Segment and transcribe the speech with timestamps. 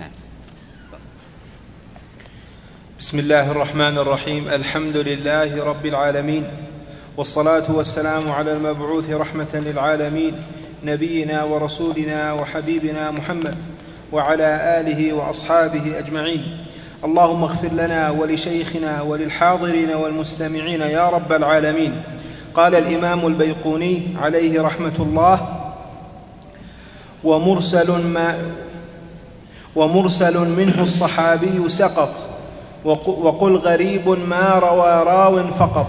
[0.00, 0.10] نعم.
[3.00, 4.48] بسم الله الرحمن الرحيم.
[4.48, 6.44] الحمد لله رب العالمين
[7.16, 10.34] والصلاة والسلام على المبعوث رحمة للعالمين
[10.84, 13.54] نبينا ورسولنا وحبيبنا محمد
[14.12, 16.66] وعلى آله وأصحابه أجمعين.
[17.04, 22.02] اللهم اغفر لنا ولشيخنا وللحاضرين والمستمعين يا رب العالمين.
[22.54, 25.66] قال الإمام البيقوني عليه رحمة الله
[27.24, 28.38] ومرسل ما
[29.76, 32.10] ومرسل منه الصحابي سقط.
[32.84, 35.86] وقل غريب ما روى راو فقط.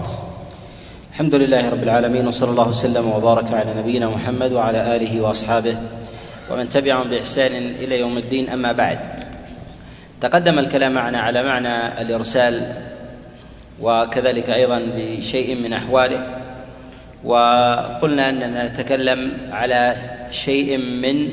[1.12, 5.76] الحمد لله رب العالمين وصلى الله وسلم وبارك على نبينا محمد وعلى آله وأصحابه
[6.50, 8.98] ومن تبعهم بإحسان إلى يوم الدين أما بعد.
[10.20, 12.74] تقدم الكلام معنا على معنى الإرسال
[13.80, 16.26] وكذلك أيضا بشيء من أحواله.
[17.24, 19.96] وقلنا أننا نتكلم على
[20.30, 21.28] شيء من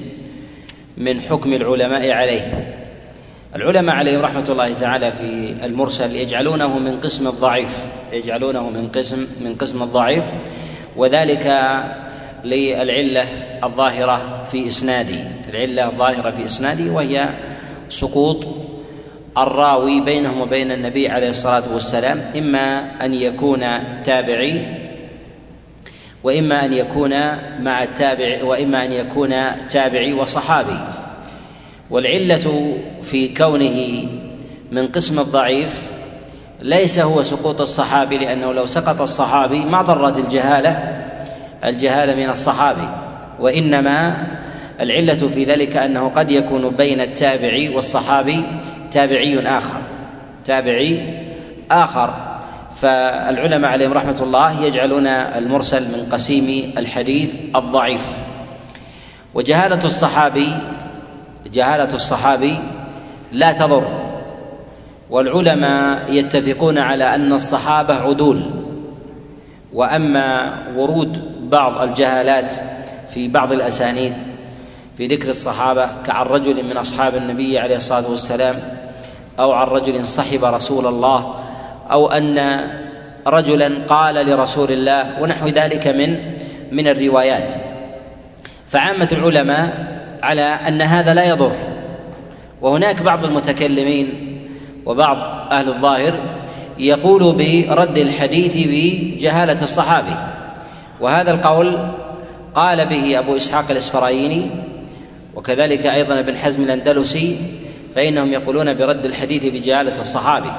[0.99, 2.75] من حكم العلماء عليه.
[3.55, 7.77] العلماء عليهم رحمة الله تعالى في المرسل يجعلونه من قسم الضعيف
[8.13, 10.23] يجعلونه من قسم من قسم الضعيف
[10.95, 11.45] وذلك
[12.43, 13.25] للعلة
[13.63, 15.31] الظاهرة في إسناده.
[15.49, 17.29] العلة الظاهرة في إسناده وهي
[17.89, 18.47] سقوط
[19.37, 23.65] الراوي بينهم وبين النبي عليه الصلاة والسلام إما أن يكون
[24.03, 24.61] تابعي
[26.23, 27.13] وإما أن يكون
[27.59, 29.35] مع التابع وإما أن يكون
[29.69, 30.79] تابعي وصحابي.
[31.89, 34.07] والعلة في كونه
[34.71, 35.91] من قسم الضعيف
[36.61, 41.01] ليس هو سقوط الصحابي لأنه لو سقط الصحابي ما ضرت الجهالة
[41.65, 42.89] الجهالة من الصحابي.
[43.39, 44.27] وإنما
[44.79, 48.43] العلة في ذلك أنه قد يكون بين التابعي والصحابي
[48.91, 49.81] تابعي آخر
[50.45, 50.99] تابعي
[51.71, 52.28] آخر.
[52.81, 58.17] فالعلماء عليهم رحمة الله يجعلون المرسل من قسيم الحديث الضعيف.
[59.33, 60.49] وجهالة الصحابي
[61.53, 62.57] جهالة الصحابي
[63.31, 63.83] لا تضر.
[65.09, 68.43] والعلماء يتفقون على أن الصحابة عدول.
[69.73, 72.53] وأما ورود بعض الجهالات
[73.09, 74.13] في بعض الأسانيد
[74.97, 78.59] في ذكر الصحابة كعن رجل من أصحاب النبي عليه الصلاة والسلام
[79.39, 81.35] أو عن رجل صحب رسول الله
[81.91, 82.59] أو أن
[83.27, 86.17] رجلا قال لرسول الله ونحو ذلك من
[86.71, 87.53] من الروايات.
[88.67, 89.87] فعامة العلماء
[90.23, 91.51] على أن هذا لا يضر.
[92.61, 94.07] وهناك بعض المتكلمين
[94.85, 95.17] وبعض
[95.51, 96.13] أهل الظاهر
[96.77, 100.15] يقول برد الحديث بجهالة الصحابي.
[100.99, 101.77] وهذا القول
[102.55, 104.49] قال به أبو إسحاق الإسفرايني
[105.35, 107.37] وكذلك أيضا ابن حزم الأندلسي
[107.95, 110.51] فإنهم يقولون برد الحديث بجهالة الصحابي.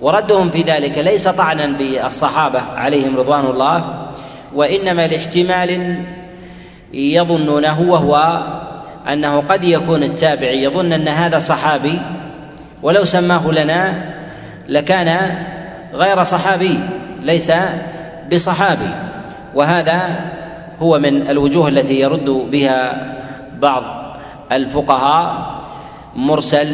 [0.00, 4.06] وردهم في ذلك ليس طعنا بالصحابة عليهم رضوان الله
[4.54, 6.02] وإنما لاحتمال
[6.92, 8.40] يظنونه وهو
[9.12, 12.00] أنه قد يكون التابعي يظن أن هذا صحابي
[12.82, 14.12] ولو سماه لنا
[14.68, 15.36] لكان
[15.94, 16.80] غير صحابي
[17.22, 17.52] ليس
[18.32, 18.94] بصحابي.
[19.54, 20.00] وهذا
[20.82, 23.06] هو من الوجوه التي يرد بها
[23.58, 23.84] بعض
[24.52, 25.46] الفقهاء
[26.16, 26.68] مرسل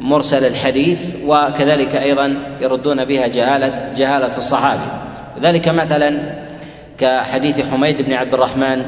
[0.00, 4.86] مرسل الحديث وكذلك أيضا يردون بها جهاله جهالة الصحابي
[5.40, 6.18] ذلك مثلا
[6.98, 8.82] كحديث حميد بن عبد الرحمن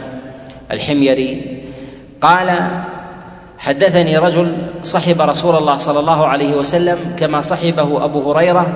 [0.70, 1.62] الحميري.
[2.20, 2.50] قال
[3.58, 8.66] حدثني رجل صحب رسول الله صلى الله عليه وسلم كما صحبه أبو هريرة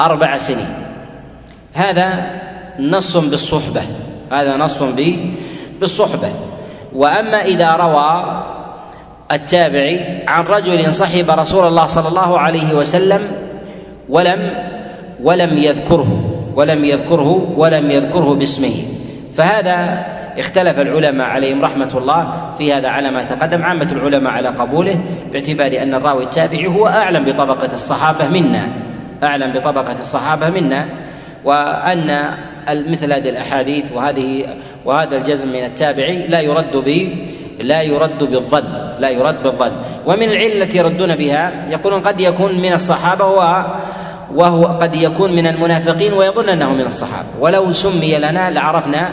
[0.00, 0.74] أربع سنين.
[1.72, 2.40] هذا
[2.78, 3.82] نص بالصحبة.
[4.32, 4.82] هذا نص
[5.80, 6.28] بالصحبة.
[6.92, 8.42] وأما إذا روى
[9.32, 13.20] التابعي عن رجل صحب رسول الله صلى الله عليه وسلم
[14.08, 14.50] ولم
[15.22, 18.84] ولم يذكره ولم يذكره ولم يذكره باسمه.
[19.34, 20.04] فهذا
[20.38, 23.62] اختلف العلماء عليهم رحمة الله في هذا على ما تقدم.
[23.62, 25.00] عامة العلماء على قبوله
[25.32, 28.68] باعتبار أن الراوي التابعي هو أعلم بطبقة الصحابة منا
[29.22, 30.86] أعلم بطبقة الصحابة منا
[31.44, 32.24] وأن
[32.68, 34.46] مثل هذه الأحاديث وهذه
[34.84, 37.08] وهذا الجزم من التابعي لا يرد ب
[37.60, 38.64] لا يرد بالظن
[38.98, 39.72] لا يرد بالظن.
[40.06, 43.24] ومن العلة التي يردون بها يقولون قد يكون من الصحابة
[44.34, 47.28] وهو قد يكون من المنافقين ويظن أنه من الصحابة.
[47.40, 49.08] ولو سمي لنا لعرفنا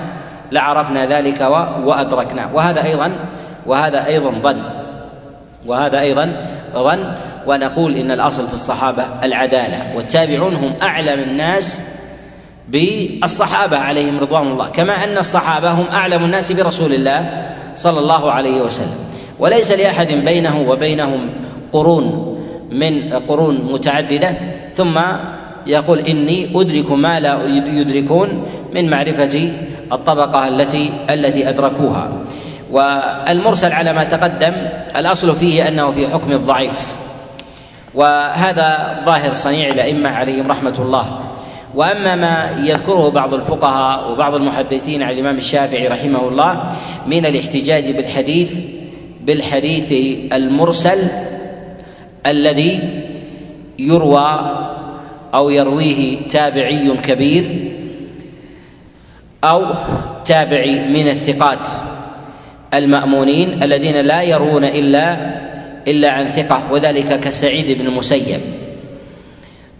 [0.52, 1.42] لعرفنا ذلك
[1.84, 3.12] وأدركناه وهذا أيضا
[3.66, 4.62] وهذا أيضا ظن.
[5.66, 6.34] وهذا أيضا
[6.74, 7.04] ظن.
[7.48, 9.96] ونقول إن الأصل في الصحابة العدالة.
[9.96, 11.84] والتابعون هم أعلم الناس
[12.68, 14.70] بالصحابة عليهم رضوان الله.
[14.70, 17.47] كما أن الصحابة هم أعلم الناس برسول الله.
[17.78, 18.98] صلى الله عليه وسلم.
[19.40, 21.30] وليس لأحد بينه وبينهم
[21.72, 22.06] قرون
[22.72, 24.32] من قرون متعددة.
[24.74, 25.00] ثم
[25.68, 29.52] يقول إني أدرك ما لا يدركون من معرفة
[29.92, 32.06] الطبقة التي التي أدركوها.
[32.72, 34.54] والمرسل على ما تقدم
[34.96, 36.98] الأصل فيه أنه في حكم الضعيف.
[37.94, 41.20] وهذا ظاهر صنيع الأئمة عليهم رحمة الله.
[41.78, 46.70] وأما ما يذكره بعض الفقهاء وبعض المحدثين عن الإمام الشافعي رحمه الله
[47.08, 48.54] من الاحتجاج بالحديث
[49.22, 49.92] بالحديث
[50.34, 51.08] المرسل
[52.26, 52.80] الذي
[53.80, 54.58] يروى
[55.34, 57.46] أو يرويه تابعي كبير
[59.44, 59.66] أو
[60.26, 61.68] تابعي من الثقات
[62.74, 65.18] المأمونين الذين لا يرون إلا
[65.88, 68.42] إلا عن ثقة وذلك كسعيد بن المسيب.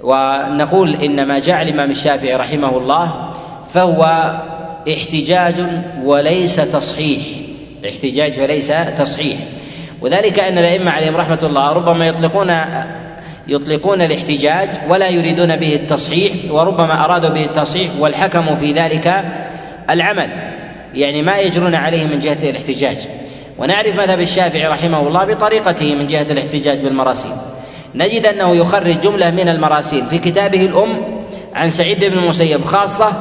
[0.04, 3.32] ونقول ان ما جاء الإمام الشافعي رحمه الله
[3.70, 4.32] فهو
[4.94, 5.56] احتجاج
[6.04, 7.22] وليس تصحيح.
[7.90, 9.38] احتجاج وليس تصحيح.
[10.02, 12.52] وذلك أن الأئمة عليهم رحمة الله ربما يطلقون
[13.48, 19.24] يطلقون الاحتجاج ولا يريدون به التصحيح وربما أرادوا به التصحيح والحكم في ذلك
[19.90, 20.30] العمل.
[20.94, 22.98] يعني ما يجرون عليه من جهة الاحتجاج.
[23.58, 27.32] ونعرف مذهب الشافعي رحمه الله بطريقته من جهة الاحتجاج بالمراسيل
[27.96, 30.06] نجد أنه يخرج جملة من المراسيل.
[30.06, 31.02] في كتابه الأم
[31.56, 33.12] عن سعيد بن المسيب خاصة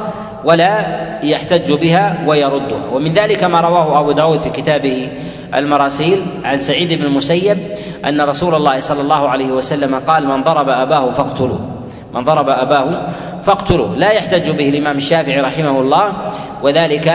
[0.44, 0.86] ولا
[1.22, 5.10] يحتج بها ويردها ومن ذلك ما رواه أبو داود في كتابه
[5.54, 7.58] المراسيل عن سعيد بن المسيب
[8.04, 11.60] أن رسول الله صلى الله عليه وسلم قال من ضرب أباه فاقتلوه.
[12.14, 13.06] من ضرب أباه
[13.44, 13.96] فاقتلوه.
[13.96, 16.12] لا يحتج به الإمام الشافعي رحمه الله
[16.62, 17.14] وذلك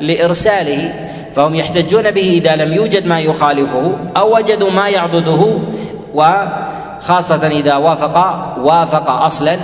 [0.00, 0.92] لإرساله.
[1.34, 5.58] فهم يحتجون به إذا لم يوجد ما يخالفه أو وجدوا ما يعضده
[7.00, 8.16] وخاصه إذا وافق
[8.58, 9.56] وافق أصلا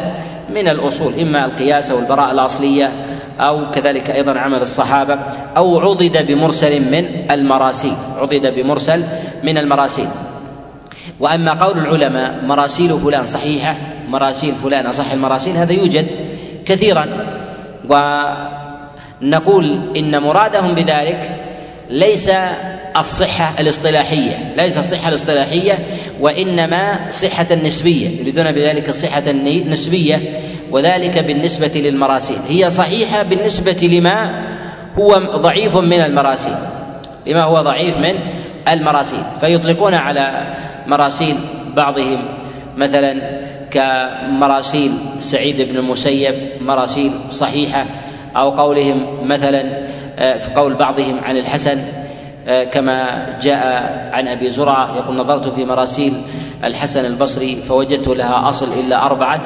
[0.55, 2.93] من الأصول إما القياس أو البراءة الأصلية
[3.41, 5.19] أو كذلك أيضا عمل الصحابة
[5.57, 9.05] أو عضد بمرسل من المراسيل عضد بمرسل
[9.45, 10.09] من المراسيل.
[11.21, 13.75] وأما قول العلماء مراسيل فلان صحيحة
[14.09, 16.07] مراسيل فلان أصح المراسيل هذا يوجد
[16.67, 17.07] كثيرا.
[19.23, 21.37] ونقول إن مرادهم بذلك
[21.91, 22.31] ليس
[22.97, 24.55] الصحة الاصطلاحية.
[24.57, 25.79] ليس الصحة الاصطلاحية
[26.21, 30.23] وإنما صحة النسبية يريدون بذلك الصحة النسبية
[30.71, 32.39] وذلك بالنسبة للمراسيل.
[32.49, 34.45] هي صحيحة بالنسبة لما
[34.99, 36.57] هو ضعيف من المراسيل.
[37.27, 38.15] لما هو ضعيف من
[38.69, 39.23] المراسيل.
[39.41, 40.55] فيطلقون على
[40.87, 41.37] مراسيل
[41.77, 42.25] بعضهم
[42.77, 43.21] مثلا
[43.71, 47.87] كمراسيل سعيد بن المسيب مراسيل صحيحة
[48.37, 49.87] أو قولهم مثلا
[50.19, 51.79] آه، في قول بعضهم عن الحسن
[52.47, 53.65] كما جاء
[54.13, 56.13] عن أبي زرعه يقول نظرت في مراسيل
[56.65, 59.41] الحسن البصري فوجدت لها أصل إلا أربعة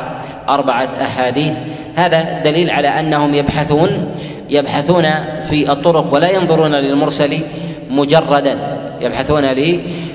[0.49, 1.59] أربعة أحاديث.
[1.95, 4.09] هذا دليل على أنهم يبحثون
[4.51, 5.07] يبحثون
[5.49, 7.39] في الطرق ولا ينظرون للمرسل
[7.91, 8.57] مجردا.
[9.01, 9.45] يبحثون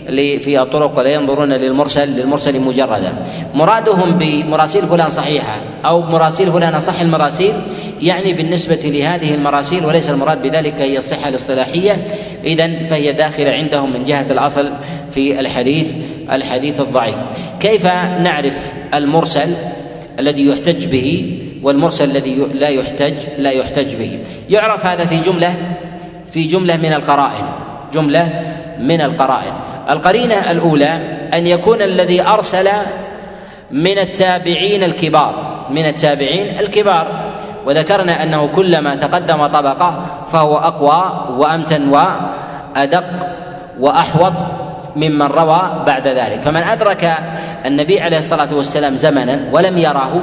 [0.10, 3.14] لي في الطرق ولا ينظرون للمرسل للمرسل مجردا.
[3.54, 5.56] مرادهم بمراسيل فلان صحيحة
[5.86, 7.54] أو مراسيل فلان صح المراسيل
[8.02, 12.08] يعني بالنسبة لهذه المراسيل وليس المراد بذلك هي الصحة الاصطلاحية.
[12.44, 14.70] اذا فهي داخلة عندهم من جهة الأصل
[15.12, 15.94] في الحديث
[16.32, 17.16] الحديث الضعيف.
[17.60, 17.86] كيف
[18.22, 19.56] نعرف المرسل
[20.20, 24.20] الذي يحتج به والمرسل الذي لا يحتج لا يحتج به؟
[24.50, 25.56] يعرف هذا في جملة
[26.32, 27.46] في جملة من القرائن.
[27.94, 28.30] جملة
[28.80, 29.54] من القرائن.
[29.90, 31.00] القرينة الأولى
[31.34, 32.70] أن يكون الذي أرسل
[33.72, 37.25] من التابعين الكبار من التابعين الكبار.
[37.66, 43.04] وذكرنا أنه كلما تقدم طبقة فهو أقوى وأمتن وأدق
[43.80, 44.34] وأحوط
[44.96, 46.42] ممن روى بعد ذلك.
[46.42, 47.14] فمن أدرك
[47.66, 50.22] النبي عليه الصلاة والسلام زمنا ولم يره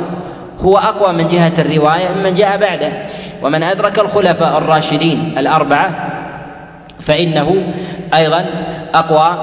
[0.60, 2.92] هو أقوى من جهة الرواية ممن جاء بعده.
[3.42, 5.90] ومن أدرك الخلفاء الراشدين الأربعة
[7.00, 7.62] فإنه
[8.14, 8.44] أيضا
[8.94, 9.36] أقوى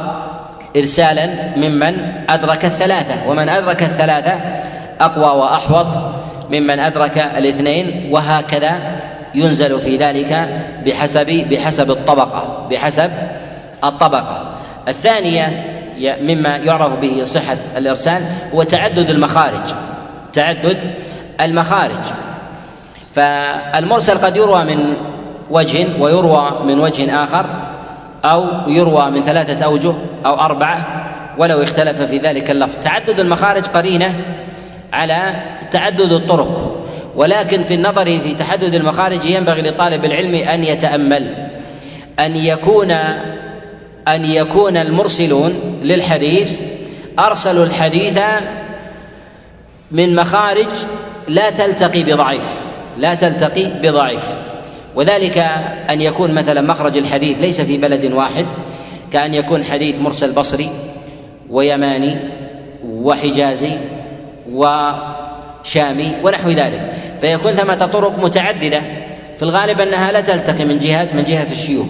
[0.77, 1.97] إرسالا ممن
[2.29, 3.15] أدرك الثلاثة.
[3.27, 4.33] ومن أدرك الثلاثة
[5.01, 5.87] أقوى وأحوط
[6.51, 8.79] ممن أدرك الاثنين وهكذا
[9.35, 10.49] ينزل في ذلك
[10.85, 13.11] بحسب بحسب الطبقة بحسب
[13.83, 14.51] الطبقة.
[14.87, 15.75] الثانية
[16.21, 19.73] مما يعرف به صحة الإرسال هو تعدد المخارج
[20.33, 20.93] تعدد
[21.41, 22.05] المخارج.
[23.13, 24.93] فالمرسل قد يروى من
[25.49, 27.45] وجه ويروى من وجه آخر
[28.25, 29.93] أو يروى من ثلاثة أوجه
[30.25, 31.05] أو أربعة
[31.37, 32.75] ولو اختلف في ذلك اللفظ.
[32.83, 34.15] تعدد المخارج قرينة
[34.93, 35.33] على
[35.71, 41.49] تعدد الطرق ولكن في النظر في تحدد المخارج ينبغي لطالب العلم أن يتأمل
[42.19, 42.91] أن يكون
[44.07, 46.51] أن يكون المرسلون للحديث
[47.19, 48.19] ارسلوا الحديث
[49.91, 50.67] من مخارج
[51.27, 52.43] لا تلتقي بضعيف
[52.97, 54.23] لا تلتقي بضعيف.
[54.95, 55.37] وذلك
[55.89, 58.45] أن يكون مثلا مخرج الحديث ليس في بلد واحد
[59.11, 60.69] كأن يكون حديث مرسل بصري
[61.49, 62.15] ويماني
[62.85, 63.71] وحجازي
[64.53, 66.93] وشامي ونحو ذلك.
[67.21, 68.81] فيكون ثمة طرق متعددة.
[69.37, 71.87] في الغالب أنها لا تلتقي من جهة من جهة الشيوخ.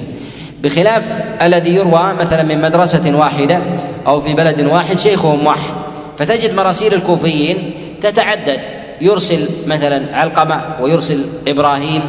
[0.64, 3.60] بخلاف الذي يروى مثلا من مدرسة واحدة
[4.08, 5.74] أو في بلد واحد شيخهم واحد.
[6.18, 8.60] فتجد مراسيل الكوفيين تتعدد.
[9.02, 12.02] يرسل مثلا علقمة ويرسل إبراهيم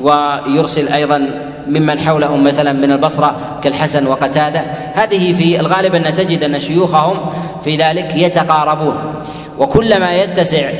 [0.00, 1.30] ويرسل أيضا
[1.66, 4.62] ممن حولهم مثلا من البصرة كالحسن وقتادة.
[4.94, 7.16] هذه في الغالب أن تجد أن شيوخهم
[7.64, 8.94] في ذلك يتقاربون.
[9.58, 10.70] وكلما يتسع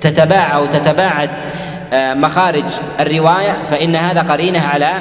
[0.00, 1.30] تتباع أو تتباعد
[1.92, 2.64] آه، مخارج
[3.00, 4.92] الرواية فإن هذا قرينة على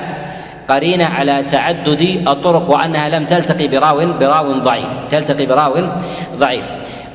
[0.69, 5.73] قرينة على تعدد الطرق وأنها لم تلتقي براو براو ضعيف تلتقي براو
[6.35, 6.65] ضعيف.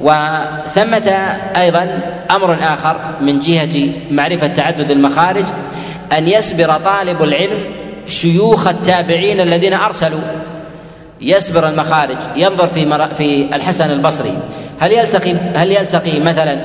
[0.01, 1.09] وثمة
[1.57, 2.01] أيضا
[2.31, 5.45] أمر آخر من جهة معرفة تعدد المخارج
[6.19, 7.59] أن يسبر طالب العلم
[8.07, 10.21] شيوخ التابعين الذين أرسلوا.
[11.21, 14.39] يسبر المخارج ينظر في في الحسن البصري.
[14.81, 16.57] هل يلتقي هل يلتقي مثلا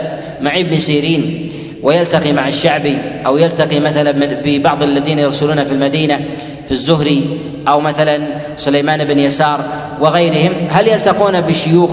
[0.42, 1.50] مع ابن سيرين
[1.84, 4.12] ويلتقي مع الشعبي أو يلتقي مثلا
[4.46, 6.20] ببعض الذين يرسلون في المدينة
[6.66, 8.20] في الزهري أو مثلا
[8.58, 9.60] سليمان بن يسار
[10.00, 11.92] وغيرهم؟ هل يلتقون بشيوخ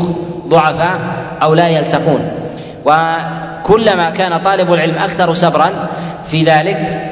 [0.48, 1.00] ضعفاء
[1.42, 2.30] أو لا يلتقون؟
[2.84, 5.88] وكلما كان طالب العلم أكثر صبرا
[6.24, 7.06] في ذلك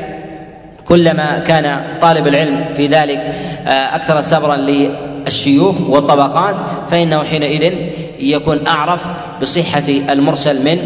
[0.88, 3.18] كلما كان طالب العلم في ذلك
[3.66, 4.56] آه، أكثر صبرا
[5.28, 6.56] للشيوخ والطبقات
[6.90, 7.72] فإنه حينئذ
[8.20, 9.06] يكون أعرف
[9.40, 10.78] بصحة المرسل من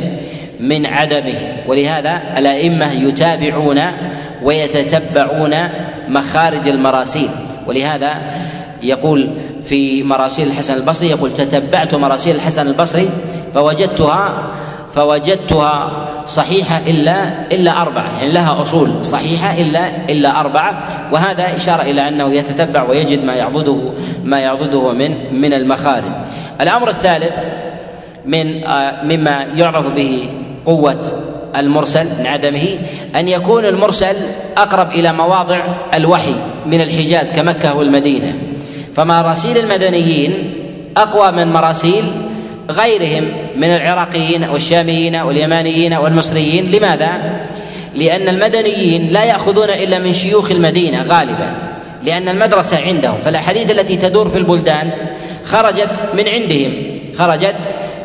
[0.60, 1.34] من عدمه.
[1.66, 3.80] ولهذا الأئمة يتابعون
[4.42, 5.54] ويتتبعون
[6.08, 7.30] مخارج المراسيل.
[7.66, 8.14] ولهذا
[8.82, 9.30] يقول
[9.62, 13.08] في مراسيل الحسن البصري يقول تتبعت مراسيل الحسن البصري
[13.54, 14.52] فوجدتها
[14.94, 18.18] فوجدتها صحيحة إلا إلا أربعة.
[18.18, 20.84] يعني لها أصول صحيحة إلا إلا أربعة.
[21.12, 23.78] وهذا إشارة إلى أنه يتتبع ويجد ما يعضده
[24.24, 26.12] ما يعضده من من المخارج.
[26.60, 27.46] الأمر الثالث
[28.26, 30.30] من آه، مما يعرف به
[30.66, 31.00] قوة
[31.56, 32.78] المرسل من عدمه
[33.16, 34.16] أن يكون المرسل
[34.56, 35.60] أقرب إلى مواضع
[35.94, 36.34] الوحي
[36.66, 38.34] من الحجاز كمكة والمدينة.
[38.96, 40.54] فمراسيل المدنيين
[40.96, 42.04] أقوى من مراسيل
[42.70, 47.10] غيرهم من العراقيين والشاميين واليمانيين والمصريين لماذا؟
[47.94, 51.54] لأن المدنيين لا يأخذون إلا من شيوخ المدينة غالبا
[52.04, 54.90] لأن المدرسة عندهم فالأحاديث التي تدور في البلدان
[55.44, 56.72] خرجت من عندهم
[57.18, 57.56] خرجت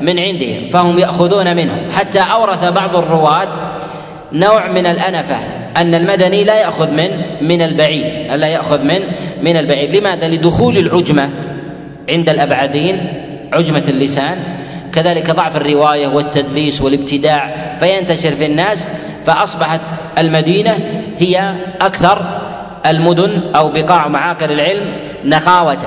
[0.02, 3.50] من عندهم فهم يأخذون منهم حتى أورث بعض الرواة
[4.34, 5.38] نوع من الأنفة
[5.78, 7.10] أن المدني لا يأخذ من
[7.42, 9.00] من البعيد ألا يأخذ من
[9.42, 11.30] من البعيد لماذا؟ لدخول العجمة
[12.10, 14.38] عند الأبعدين عجمة اللسان
[14.94, 18.88] كذلك ضعف الرواية والتدليس والابتداع فينتشر في الناس
[19.26, 19.82] فأصبحت
[20.18, 20.80] المدينة
[21.18, 22.26] هي أكثر
[22.86, 24.86] المدن أو بقاع معاقل العلم
[25.26, 25.78] نقاوة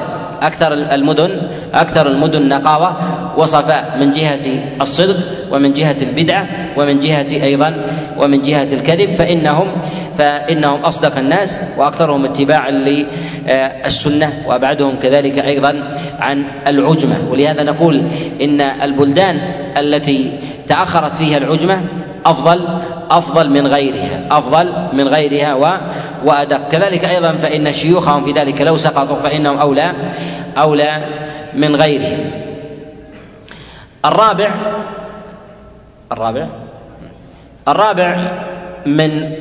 [0.43, 1.31] أكثر المدن
[1.75, 2.97] أكثر المدن نقاوة
[3.37, 5.17] وصفاء من جهة الصدق
[5.51, 7.77] ومن جهة البدعة ومن جهة أيضا
[8.19, 9.67] ومن جهة الكذب فإنهم
[10.15, 17.17] فإنهم أصدق الناس وأكثرهم اتباعا للسنة وأبعدهم كذلك أيضا عن العجمة.
[17.31, 18.03] ولهذا نقول
[18.43, 19.41] إن البلدان
[19.79, 20.33] التي
[20.67, 21.83] تأخرت فيها العجمة
[22.27, 22.61] أفضل
[23.11, 25.67] أفضل من غيرها أفضل من غيرها و
[26.25, 26.69] وأدق.
[26.69, 29.93] كذلك أيضا فإن شيوخهم في ذلك لو سقطوا فإنهم أولى
[30.59, 31.03] أولى
[31.55, 32.31] من غيرهم.
[34.05, 34.51] الرابع
[36.13, 36.47] الرابع
[37.69, 38.33] الرابع
[38.87, 39.33] من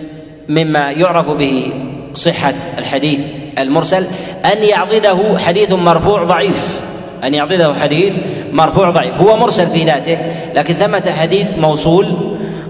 [0.49, 1.73] مما يعرف به
[2.13, 4.07] صحة الحديث المرسل
[4.45, 6.79] أن يعضده حديث مرفوع ضعيف.
[7.23, 8.19] أن يعضده حديث
[8.51, 9.21] مرفوع ضعيف.
[9.21, 10.17] هو مرسل في ذاته
[10.55, 12.15] لكن ثمة حديث موصول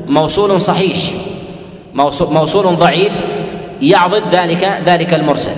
[0.08, 0.98] موصول صحيح
[1.94, 3.22] موصول, موصول ضعيف
[3.82, 5.56] يعضد ذلك ذلك المرسل.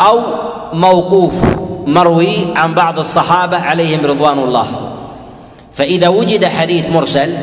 [0.00, 0.20] أو
[0.72, 1.34] موقوف
[1.86, 4.66] مروي عن بعض الصحابة عليهم رضوان الله.
[5.72, 7.34] فإذا وجد حديث مرسل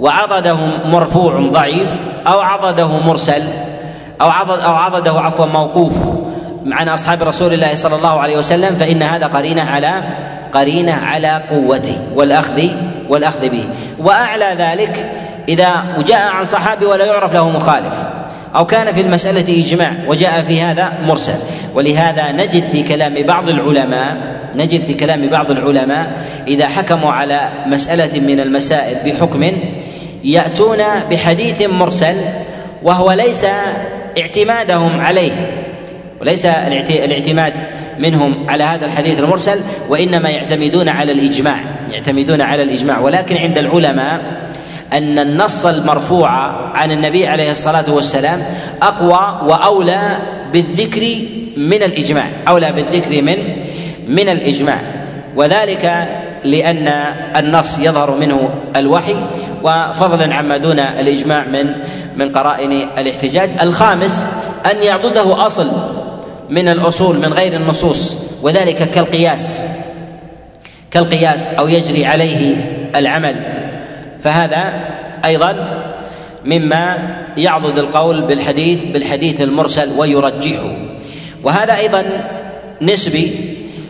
[0.00, 1.90] وعضده مرفوع ضعيف
[2.26, 3.42] أو عضده مرسل
[4.20, 5.92] أو عضد أو عضده عفوا موقوف
[6.66, 10.02] عن أصحاب رسول الله صلى الله عليه وسلم فإن هذا قرينة على
[10.52, 12.62] قرينة على قوته والأخذ
[13.08, 13.68] والأخذ به.
[13.98, 15.10] وأعلى ذلك
[15.48, 17.94] إذا جاء عن صحابي ولا يعرف له مخالف.
[18.56, 21.38] أو كان في المسألة إجماع وجاء في هذا مرسل.
[21.74, 28.20] ولهذا نجد في كلام بعض العلماء نجد في كلام بعض العلماء إذا حكموا على مسألة
[28.20, 29.52] من المسائل بحكم
[30.24, 30.78] يأتون
[31.10, 32.16] بحديث مرسل
[32.82, 33.46] وهو ليس
[34.18, 35.32] اعتمادهم عليه
[36.20, 37.52] وليس الاعتماد
[37.98, 41.56] منهم على هذا الحديث المرسل وإنما يعتمدون على الإجماع
[41.92, 42.98] يعتمدون على الإجماع.
[42.98, 44.20] ولكن عند العلماء
[44.92, 46.30] أن النص المرفوع
[46.74, 48.46] عن النبي عليه الصلاة والسلام
[48.82, 50.00] أقوى وأولى
[50.52, 51.02] بالذكر
[51.56, 53.36] من الإجماع أولى بالذكر من
[54.08, 54.78] من الإجماع.
[55.36, 56.08] وذلك
[56.44, 56.88] لأن
[57.36, 59.16] النص يظهر منه الوحي
[59.62, 61.72] وفضلا عما دون الإجماع من
[62.16, 63.50] من قرائن الاحتجاج.
[63.62, 64.24] الخامس
[64.70, 65.70] أن يعضده أصل
[66.50, 69.62] من الأصول من غير النصوص وذلك كالقياس
[70.90, 72.56] كالقياس أو يجري عليه
[72.96, 73.55] العمل.
[74.26, 74.72] فهذا
[75.24, 75.56] أيضا
[76.44, 80.76] مما يعضد القول بالحديث بالحديث المرسل ويرجحه.
[81.44, 82.04] وهذا أيضا
[82.82, 83.30] نسبي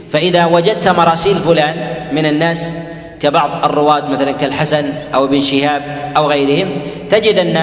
[0.08, 1.74] فإذا وجدت مراسيل فلان
[2.12, 2.76] من الناس
[3.20, 5.82] كبعض الرواة مثلا كالحسن أو ابن شهاب
[6.16, 6.68] أو غيرهم
[7.10, 7.56] تجد أن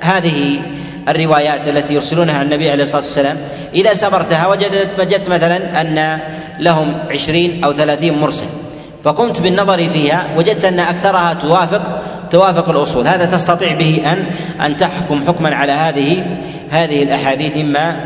[0.00, 0.60] هذه
[1.08, 3.38] الروايات التي يرسلونها عن النبي عليه الصلاة والسلام
[3.74, 6.18] إذا سبرتها وجدت وجدت مثلا أن
[6.60, 8.63] لهم عشرين أو ثلاثين مرسل.
[9.04, 13.06] فقمت بالنظر فيها وجدت أن أكثرها توافق توافق الأصول.
[13.06, 14.24] هذا تستطيع به أن
[14.66, 16.24] أن تحكم حكما على هذه
[16.70, 17.96] هذه الأحاديث إما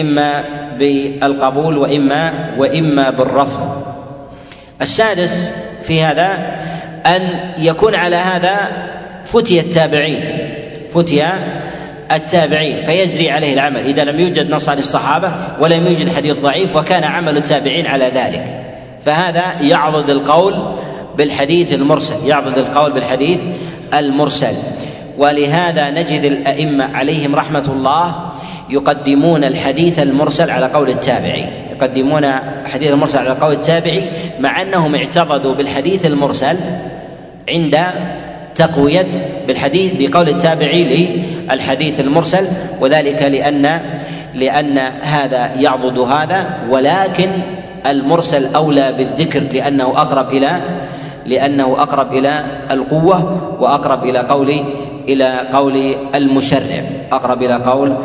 [0.00, 0.44] إما
[0.78, 3.82] بالقبول وإما وإما بالرفض.
[4.82, 6.30] السادس في هذا
[7.06, 7.22] أن
[7.58, 8.56] يكون على هذا
[9.24, 10.48] فتي التابعين
[10.94, 11.24] فتي
[12.12, 13.80] التابعين فيجري عليه العمل.
[13.80, 18.61] إذا لم يوجد نص عن الصحابة ولم يوجد حديث ضعيف وكان عمل التابعين على ذلك.
[19.04, 20.54] فهذا يعضد القول
[21.16, 23.40] بالحديث المرسل يعضد القول بالحديث
[23.94, 24.54] المرسل.
[25.18, 28.14] ولهذا نجد الأئمة عليهم رحمة الله
[28.70, 31.62] يقدمون الحديث المرسل على قول التابعي.
[31.72, 34.02] يقدمون الحديث المرسل على قول التابعي
[34.40, 36.56] مع أنهم اعتقدوا بالحديث المرسل
[37.48, 37.78] عند
[38.54, 39.06] تقوية
[39.46, 40.84] بالحديث بقول التابعي
[41.50, 42.48] للحديث المرسل
[42.80, 43.80] وذلك لأن
[44.34, 47.30] لأن هذا يعضد هذا ولكن
[47.86, 50.60] المرسل أولى بالذكر لأنه أقرب إلى
[51.26, 54.54] لأنه أقرب إلى القوة وأقرب إلى قول
[55.08, 56.82] إلى قول المشرع.
[57.12, 57.96] أقرب إلى قول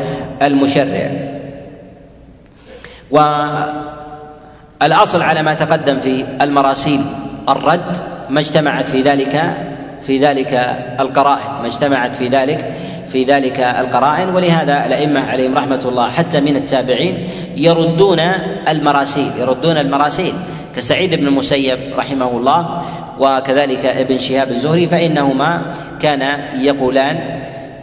[0.41, 1.11] المشرع.
[4.81, 7.01] والأصل على ما تقدم في المراسيل.
[7.49, 7.97] الرد
[8.29, 9.53] ما اجتمعت في ذلك
[10.01, 10.53] في ذلك
[10.99, 11.51] القرائن.
[11.61, 12.73] ما اجتمعت في ذلك
[13.11, 18.19] في ذلك القرائن ولهذا الأئمة عليهم رحمة الله حتى من التابعين يردون
[18.67, 20.33] المراسيل يردون المراسيل.
[20.75, 22.81] كسعيد بن المسيب رحمه الله
[23.19, 27.39] وكذلك ابن شهاب الزهري فإنهما كانا يقولان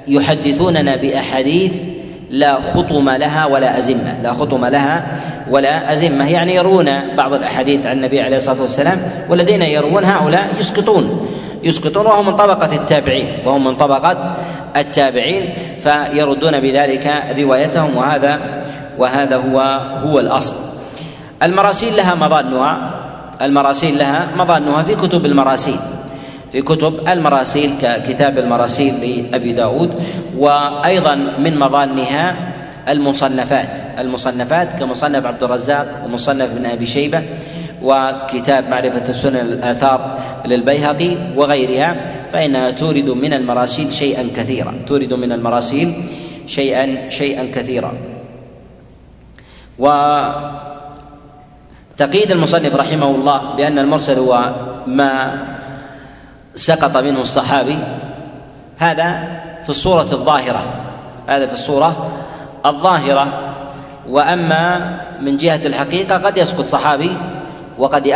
[0.08, 1.82] يحدثوننا بأحاديث
[2.30, 6.30] لا خطم لها ولا أزمة لا خطم لها ولا أزمة.
[6.30, 11.28] يعني يروون بعض الأحاديث عن النبي عليه الصلاة والسلام والذين يروون هؤلاء يسقطون
[11.64, 14.36] يسقطون وهم من طبقة التابعين وهم من طبقة
[14.76, 17.06] التابعين فيردون بذلك
[17.38, 18.40] روايتهم وهذا
[18.98, 19.60] وهذا هو
[20.04, 20.54] هو الأصل.
[21.42, 23.00] المراسيل لها مظانها
[23.42, 25.78] المراسيل لها مظانها في كتب المراسيل.
[26.52, 29.90] في كتب المراسيل ككتاب المراسيل لأبي داود
[30.38, 32.34] وأيضا من مظانها
[32.88, 33.78] المصنفات.
[33.98, 37.22] المصنفات كمصنف عبد الرزاق ومصنف ابن أبي شيبة
[37.82, 41.96] وكتاب معرفة السنن الآثار للبيهقي وغيرها.
[42.34, 44.82] فإنها تورد من المراسيل شيئا كثيرا.
[44.86, 46.04] تورد من المراسيل
[46.46, 47.92] شيئا شيئا كثيرا.
[49.78, 50.40] وتقييد
[52.30, 54.54] المصنف رحمه الله بأن المرسل هو
[54.86, 55.38] ما
[56.54, 57.78] سقط منه الصحابي
[58.76, 60.62] هذا في الصورة الظاهرة.
[61.26, 62.10] هذا في الصورة
[62.66, 63.54] الظاهرة.
[64.10, 67.16] وأما من جهة الحقيقة قد يسقط صحابي
[67.78, 68.06] وقد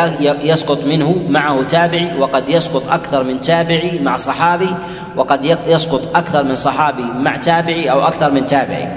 [0.42, 4.74] يسقط منه معه تابعي وقد يسقط أكثر من تابعي مع صحابي
[5.16, 8.88] وقد يسقط أكثر من صحابي مع تابعي أو أكثر من تابعي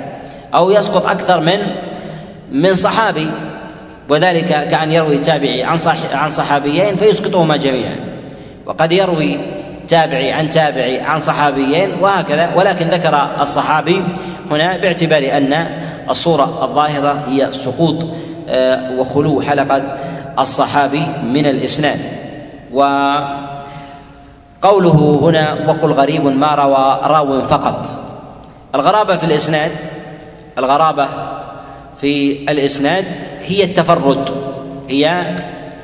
[0.54, 1.60] أو يسقط أكثر من
[2.52, 3.28] من صحابي
[4.10, 5.78] وذلك كأن يروي تابعي عن
[6.14, 7.96] عن صحابيين فيسقطهما جميعا.
[8.66, 9.40] وقد يروي
[9.88, 14.02] تابعي عن تابعي عن صحابيين وهكذا ولكن ذكر الصحابي
[14.52, 15.68] هنا باعتبار أن
[16.10, 18.06] الصورة الظاهرة هي سقوط
[18.50, 19.98] آه، وخلو حلقة
[20.40, 22.00] الصحابي من الإسناد.
[22.74, 23.40] وقوله
[25.22, 27.86] هنا وقل غريب ما روى راو فقط.
[28.76, 29.72] الغرابة في الإسناد
[30.58, 31.08] الغرابة
[32.02, 33.06] في الإسناد
[33.44, 34.30] هي التفرد
[34.90, 35.22] هي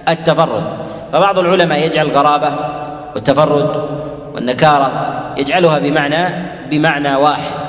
[0.10, 0.64] التفرد.
[1.14, 2.52] فبعض العلماء يجعل الغرابة
[3.14, 3.90] والتفرد
[4.34, 4.92] والنكارة
[5.38, 6.28] يجعلها بمعنى
[6.72, 7.60] بمعنى واحد.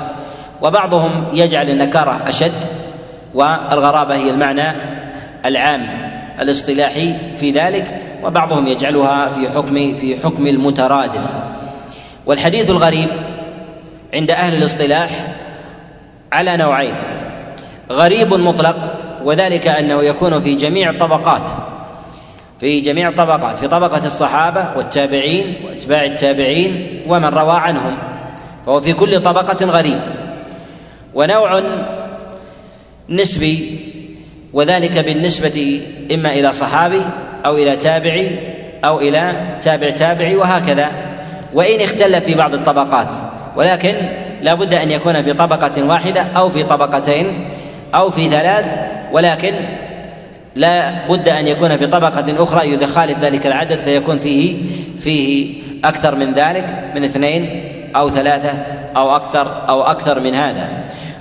[0.63, 2.53] وبعضهم يجعل النكارة أشد
[3.35, 4.73] والغرابة هي المعنى
[5.45, 6.08] العام.
[6.41, 11.27] الاصطلاحي في ذلك وبعضهم يجعلها في حكم في حكم المترادف.
[12.27, 13.09] والحديث الغريب
[14.15, 15.11] عند أهل الاصطلاح
[16.33, 16.95] على نوعين
[17.91, 18.77] غريب مطلق
[19.25, 21.51] وذلك أنه يكون في جميع الطبقات
[22.61, 27.99] في جميع الطبقات في طبقة الصحابة والتابعين وأتباع التابعين ومن روى عنهم
[28.67, 30.01] فهو في كل طبقة غريب.
[31.15, 31.63] ونوع
[33.09, 33.79] نسبي
[34.53, 37.03] وذلك بالنسبة إما إلى صحابي
[37.47, 38.39] أو إلى تابعي
[38.85, 40.91] أو إلى تابع تابعي وهكذا.
[41.55, 43.17] وإن اختلف في بعض الطبقات
[43.57, 43.95] ولكن
[44.43, 47.27] لا بد أن يكون في طبقة واحدة أو في طبقتين
[47.95, 48.75] أو في ثلاث
[49.13, 49.53] ولكن
[50.55, 54.57] لا بد أن يكون في طبقة أخرى يخالف ذلك العدد فيكون فيه
[54.99, 57.63] فيه أكثر من ذلك من اثنين
[57.97, 58.53] أو ثلاثة
[58.97, 60.69] أو أكثر أو أكثر من هذا.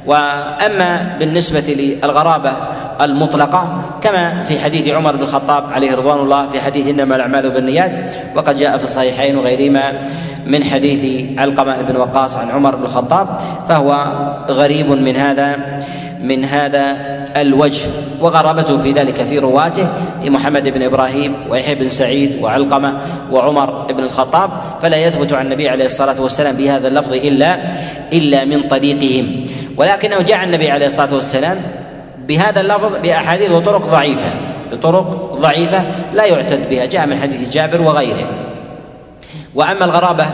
[0.05, 1.59] وأما بالنسبة
[2.03, 2.51] للغرابة
[3.01, 7.91] المطلقة كما في حديث عمر بن الخطاب عليه رضوان الله في حديث إنما الأعمال بالنيات
[8.35, 10.07] وقد جاء في الصحيحين وغيرهما
[10.45, 13.27] من حديث علقمة بن وقاص عن عمر بن الخطاب
[13.69, 14.05] فهو
[14.49, 15.79] غريب من هذا
[16.21, 16.97] من هذا
[17.41, 17.85] الوجه
[18.21, 19.87] وغرابته في ذلك في رواته
[20.25, 22.93] محمد بن إبراهيم ويحيى بن سعيد وعلقمة
[23.31, 24.49] وعمر بن الخطاب
[24.81, 27.57] فلا يثبت عن النبي عليه الصلاة والسلام بهذا اللفظ إلا
[28.13, 29.45] إلا من طريقهم.
[29.77, 31.57] ولكنه جاء النبي عليه الصلاة والسلام
[32.27, 34.33] بهذا اللفظ بأحاديث وطرق ضعيفة
[34.71, 38.27] بطرق ضعيفة لا يعتد بها جاء من حديث جابر وغيره.
[39.55, 40.25] وأما الغرابة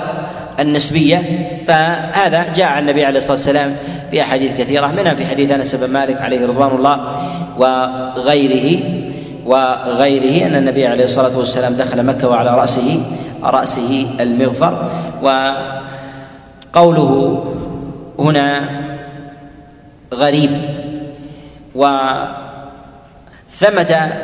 [0.59, 3.75] النسبية فهذا جاء عن النبي عليه الصلاة والسلام
[4.11, 7.13] في أحاديث كثيرة منها في حديث أنس بن مالك عليه رضوان الله
[7.57, 8.79] وغيره
[9.45, 12.99] وغيره أن النبي عليه الصلاة والسلام دخل مكة وعلى رأسه
[13.43, 14.89] رأسه المغفر.
[16.73, 17.43] وقوله
[18.19, 18.69] هنا
[20.13, 20.51] غريب
[21.75, 22.33] وثمة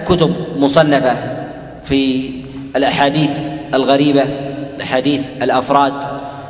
[0.08, 1.16] كتب مصنفة
[1.84, 2.32] في
[2.76, 4.24] الأحاديث الغريبة
[4.76, 5.94] الأحاديث الأفراد.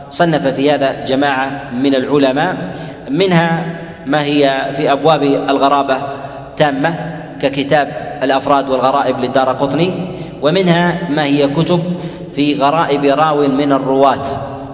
[0.09, 2.57] صنف في هذا جماعة من العلماء.
[3.09, 3.65] منها
[4.05, 5.97] ما هي في أبواب الغرابة
[6.57, 6.95] تامة
[7.41, 9.93] ككتاب الأفراد والغرائب للدار قطني.
[10.41, 11.83] ومنها ما هي كتب
[12.33, 14.25] في غرائب راو من الرواة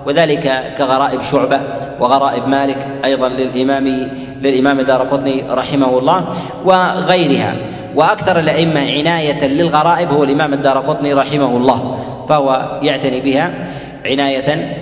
[0.06, 1.60] وذلك كغرائب شعبة
[2.00, 4.10] وغرائب مالك أيضا للإمام
[4.42, 6.34] للإمام دار قطني رحمه الله
[6.66, 7.54] وغيرها.
[7.96, 13.52] وأكثر الأئمة عناية للغرائب هو الإمام الدار قطني رحمه الله فهو يعتني بها
[14.06, 14.76] عناية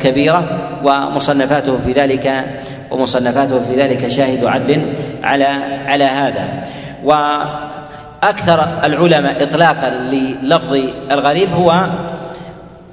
[0.00, 2.44] كبيرة ومصنفاته في ذلك
[2.90, 4.82] ومصنفاته في ذلك شاهد عدل
[5.22, 5.44] على
[5.86, 6.64] على هذا.
[7.04, 10.78] وأكثر العلماء إطلاقا للفظ
[11.10, 11.86] الغريب هو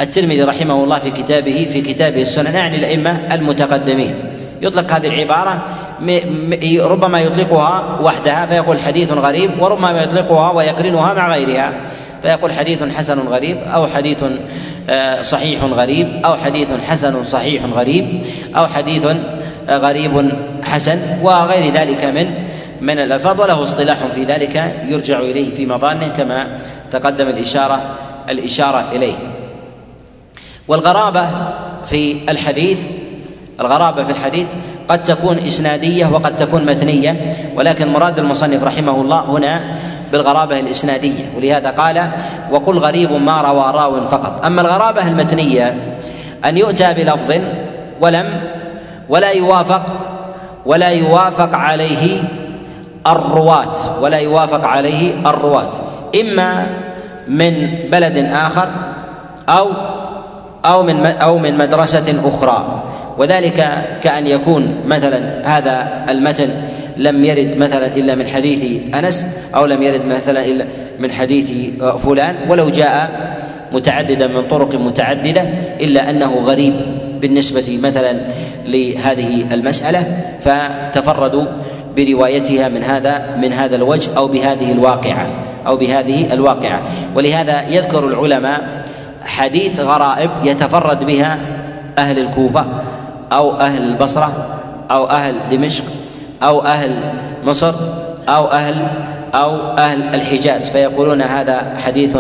[0.01, 2.53] الترمذي رحمه الله في كتابه في كتابه السنن.
[2.53, 4.15] يعني الأئمة المتقدمين.
[4.63, 5.61] يطلق هذه العبارة
[6.79, 11.73] ربما يطلقها وحدها فيقول حديث غريب وربما يطلقها ويقرنها مع غيرها
[12.21, 14.23] فيقول حديث حسن غريب أو حديث
[14.89, 18.25] آه، صحيح غريب أو حديث حسن صحيح غريب
[18.57, 19.05] أو حديث
[19.69, 20.31] آه، غريب
[20.63, 22.33] حسن وغير ذلك من
[22.81, 26.59] من الألفاظ وله اصطلاح في ذلك يرجع إليه في مظانه كما
[26.91, 27.81] تقدم الإشارة
[28.29, 29.15] الإشارة إليه.
[30.67, 31.27] والغرابة
[31.85, 32.79] في الحديث
[33.65, 34.47] الغرابة في الحديث
[34.87, 39.61] قد تكون إسنادية وقد تكون متنية ولكن مراد المصنف رحمه الله هنا
[40.11, 42.09] بالغرابة الإسنادية ولهذا قال
[42.51, 44.45] وقل غريب ما روى راو فقط.
[44.45, 45.97] أما الغرابة المتنية
[46.45, 47.33] أن يؤتى بلفظ
[48.01, 48.25] ولم
[49.09, 49.85] ولا يوافق
[50.65, 52.23] ولا يوافق عليه
[53.07, 55.71] الرواة ولا يوافق عليه الرواة
[56.21, 56.65] إما
[57.27, 58.67] من بلد آخر
[59.49, 59.69] أو
[60.65, 62.83] أو من أو من مدرسة أخرى.
[63.17, 63.67] وذلك
[64.03, 66.49] كأن يكون مثلا هذا المتن
[66.97, 70.65] لم يرد مثلا إلا من حديث أنس أو لم يرد مثلا إلا
[70.99, 71.51] من حديث
[71.97, 73.09] فلان ولو جاء
[73.71, 75.41] متعددا من طرق متعددة
[75.81, 76.73] إلا أنه غريب
[77.21, 78.17] بالنسبة مثلا
[78.67, 81.45] لهذه المسألة فتفردوا
[81.97, 85.29] بروايتها من هذا من هذا الوجه أو بهذه الواقعة
[85.67, 86.81] أو بهذه الواقعة.
[87.15, 88.83] ولهذا يذكر العلماء
[89.25, 91.39] حديث غرائب يتفرد بها
[91.97, 92.65] أهل الكوفة
[93.33, 94.59] أو أهل البصره
[94.91, 95.83] أو أهل دمشق
[96.43, 96.91] أو أهل
[97.45, 97.73] مصر
[98.29, 98.75] أو أهل
[99.35, 100.69] أو أهل الحجاز.
[100.69, 102.17] فيقولون هذا حديث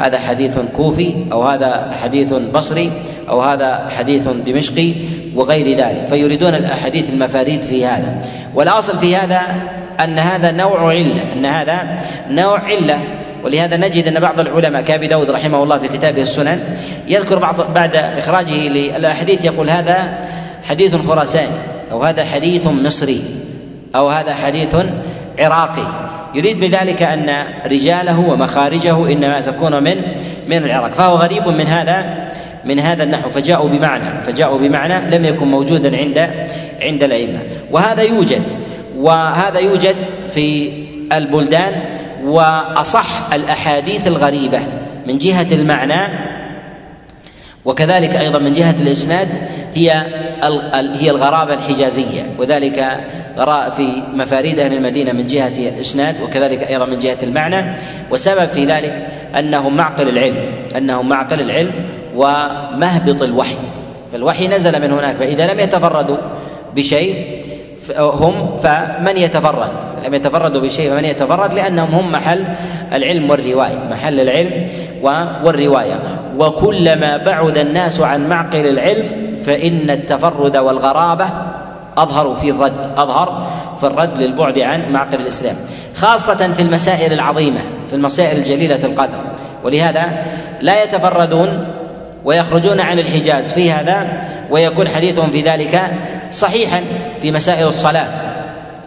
[0.00, 2.92] هذا حديث كوفي أو هذا حديث بصري
[3.28, 4.92] أو هذا حديث دمشقي
[5.34, 6.06] وغير ذلك.
[6.06, 8.14] فيريدون الأحاديث المفاريد في هذا.
[8.54, 9.40] والأصل في هذا
[10.00, 11.98] أن هذا نوع علة أن هذا
[12.30, 12.98] نوع علة.
[13.44, 16.60] ولهذا نجد أن بعض العلماء كابي داود رحمه الله في كتابه السنن
[17.08, 20.18] يذكر بعض بعد إخراجه للأحاديث يقول هذا
[20.68, 21.56] حديث خراساني
[21.92, 23.24] أو هذا حديث مصري
[23.94, 24.76] أو هذا حديث
[25.38, 25.86] عراقي.
[26.34, 27.30] يريد بذلك أن
[27.66, 29.96] رجاله ومخارجه إنما تكون من
[30.48, 30.92] من العراق.
[30.92, 32.28] فهو غريب من هذا
[32.64, 33.30] من هذا النحو.
[33.30, 36.18] فجاءوا بمعنى فجاءوا بمعنى لم يكن موجودا عند
[36.82, 37.38] عند الأئمة.
[37.70, 38.42] وهذا يوجد
[38.96, 39.96] وهذا يوجد
[40.34, 40.72] في
[41.12, 41.72] البلدان
[42.24, 44.60] وأصح الأحاديث الغريبة
[45.06, 46.00] من جهة المعنى
[47.64, 49.28] وكذلك أيضا من جهة الإسناد
[49.74, 50.02] هي
[51.00, 52.22] هي الغرابة الحجازية.
[52.38, 52.86] وذلك
[53.76, 57.76] في مفاريد أهل المدينة من جهة الإسناد وكذلك أيضا من جهة المعنى.
[58.10, 59.06] والسبب في ذلك
[59.38, 60.36] انهم معقل العلم
[60.76, 61.70] انهم معقل العلم
[62.16, 63.56] ومهبط الوحي.
[64.12, 66.16] فالوحي نزل من هناك فإذا لم يتفردوا
[66.76, 67.14] بشيء
[67.98, 69.72] هم فمن يتفرد؟
[70.06, 72.44] لم يتفردوا بشيء فمن يتفرد؟ لأنهم هم محل
[72.92, 74.66] العلم والرواية محل العلم
[75.44, 76.00] والرواية.
[76.38, 81.26] وكلما بعد الناس عن معقل العلم فإن التفرد والغرابة
[81.96, 83.46] أظهر في الرد أظهر
[83.80, 85.56] في الرد للبعد عن معقل الإسلام
[85.94, 89.18] خاصة في المسائل العظيمة في المسائل الجليلة القدر.
[89.64, 90.24] ولهذا
[90.60, 91.68] لا يتفردون
[92.24, 95.80] ويخرجون عن الحجاز في هذا ويكون حديثهم في ذلك
[96.30, 96.82] صحيحا
[97.22, 98.08] في مسائل الصلاة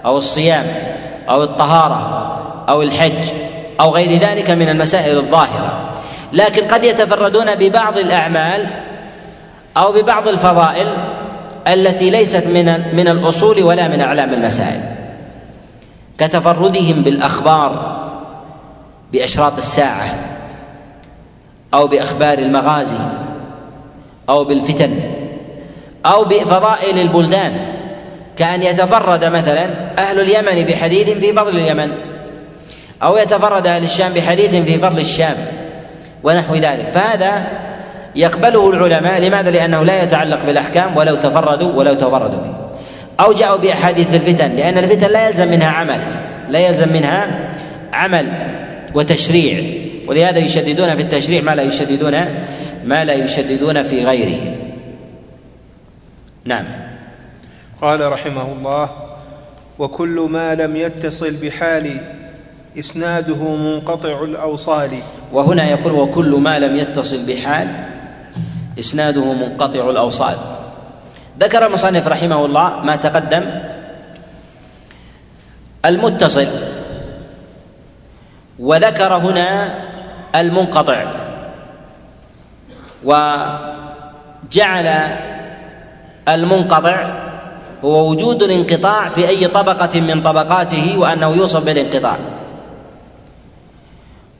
[0.05, 0.65] أو الصيام
[1.29, 2.31] أو الطهارة
[2.69, 3.31] أو الحج
[3.79, 5.89] أو غير ذلك من المسائل الظاهرة.
[6.33, 8.67] لكن قد يتفردون ببعض الأعمال
[9.77, 10.87] أو ببعض الفضائل
[11.67, 14.81] التي ليست من من الأصول ولا من أعلام المسائل
[16.17, 18.01] كتفردهم بالأخبار
[19.13, 20.15] بأشراط الساعة
[21.73, 22.97] أو بأخبار المغازي
[24.29, 24.99] أو بالفتن
[26.05, 27.53] أو بفضائل البلدان
[28.37, 29.65] كأن يتفرد مثلا
[29.97, 31.91] أهل اليمن بحديث في فضل اليمن
[33.03, 35.35] أو يتفرد أهل الشام بحديث في فضل الشام
[36.23, 36.89] ونحو ذلك.
[36.93, 37.43] فهذا
[38.15, 42.55] يقبله العلماء لماذا؟ لأنه لا يتعلق بالأحكام ولو تفردوا ولو تفردوا به.
[43.19, 45.99] أو جاءوا بأحاديث الفتن لأن الفتن لا يلزم منها عمل
[46.49, 47.49] لا يلزم منها
[47.93, 48.31] عمل
[48.93, 49.63] وتشريع.
[50.07, 52.25] ولهذا يشددون في التشريع ما لا يشددون
[52.85, 54.55] ما لا يشددون في غيره.
[56.45, 56.65] نعم.
[57.81, 58.89] قال رحمه الله
[59.79, 61.97] وكل ما لم يتصل بحال
[62.79, 64.89] إسناده منقطع الأوصال.
[65.33, 67.94] وهنا يقول وكل ما لم يتصل بحال
[68.79, 70.35] إسناده منقطع الأوصال.
[71.39, 73.43] ذكر المصنف رحمه الله ما تقدم.
[75.85, 76.47] المتصل.
[78.59, 79.75] وذكر هنا
[80.35, 81.05] المنقطع.
[83.03, 84.87] وجعل
[86.27, 87.25] المنقطع
[87.83, 92.17] هو وجود الانقطاع في أي طبقة من طبقاته وأنه يوصف بالانقطاع.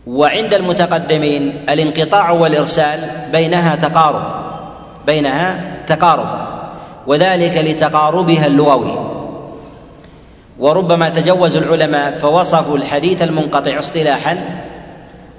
[0.07, 2.99] وعند المتقدمين الانقطاع والإرسال
[3.31, 4.23] بينها تقارب
[5.07, 6.27] بينها تقارب
[7.07, 9.15] وذلك لتقاربها اللغوي.
[10.59, 14.37] وربما تجوز العلماء فوصفوا الحديث المنقطع اصطلاحا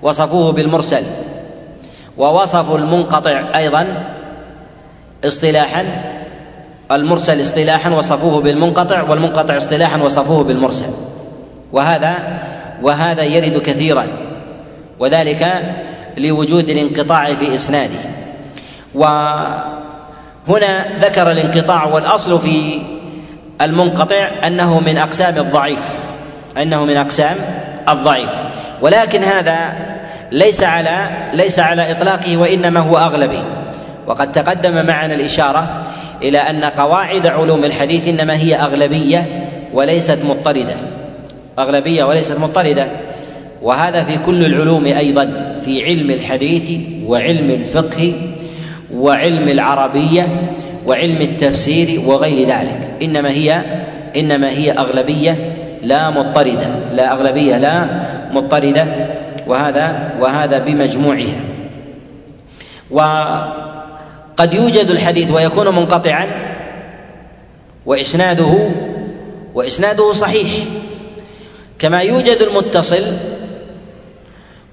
[0.02, 1.02] وصفوه بالمرسل
[2.18, 3.86] ووصفوا المنقطع أيضا
[5.24, 5.84] اصطلاحا
[6.92, 10.90] المرسل اصطلاحا وصفوه بالمنقطع والمنقطع اصطلاحا وصفوه بالمرسل.
[11.72, 12.14] وهذا
[12.82, 14.06] وهذا يرد كثيرا.
[14.98, 15.74] وذلك
[16.16, 17.98] لوجود الانقطاع في إسناده.
[18.94, 22.82] وهنا ذكر الانقطاع والأصل في
[23.60, 25.82] المنقطع أنه من أقسام الضعيف
[26.62, 27.36] أنه من أقسام
[27.88, 28.30] الضعيف.
[28.82, 29.72] ولكن هذا
[30.32, 30.96] ليس على
[31.32, 33.42] ليس على إطلاقه وإنما هو اغلبي
[34.06, 35.82] وقد تقدم معنا الإشارة
[36.22, 39.26] إلى أن قواعد علوم الحديث إنما هي أغلبية
[39.72, 40.76] وليست مضطردة.
[41.58, 42.86] أغلبية وليست مضطردة.
[43.62, 48.12] وهذا في كل العلوم أيضا في علم الحديث وعلم الفقه
[48.94, 50.28] وعلم العربية
[50.86, 52.90] وعلم التفسير وغير ذلك.
[53.02, 53.62] إنما هي
[54.16, 55.36] إنما هي أغلبية
[55.82, 57.86] لا مضطردة لا أغلبية لا
[58.32, 58.86] مضطردة
[59.46, 61.40] وهذا وهذا بمجموعها.
[62.90, 66.26] وقد يوجد الحديث ويكون منقطعا
[67.86, 68.70] وإسناده
[69.54, 70.48] وإسناده صحيح.
[71.78, 73.02] كما يوجد المتصل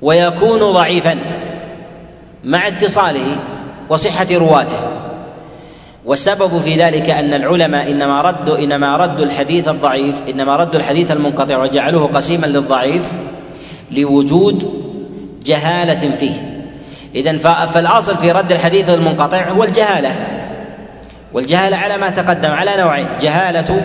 [0.03, 1.17] ويكون ضعيفا
[2.43, 3.37] مع اتصاله
[3.89, 4.79] وصحة رواته.
[6.05, 11.57] والسبب في ذلك أن العلماء إنما ردوا إنما ردوا الحديث الضعيف إنما ردوا الحديث المنقطع
[11.57, 13.11] وجعلوه قسيما للضعيف
[13.91, 14.83] لوجود
[15.45, 16.63] جهالة فيه.
[17.15, 20.15] إذا فالأصل في رد الحديث المنقطع هو الجهالة.
[21.33, 23.81] والجهالة على ما تقدم على نوعين جهالة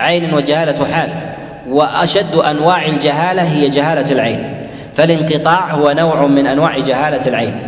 [0.00, 1.08] عين وجهالة حال.
[1.68, 4.59] وأشد أنواع الجهالة هي جهالة العين.
[4.94, 7.62] فالانقطاع هو نوع من أنواع جهالة العين.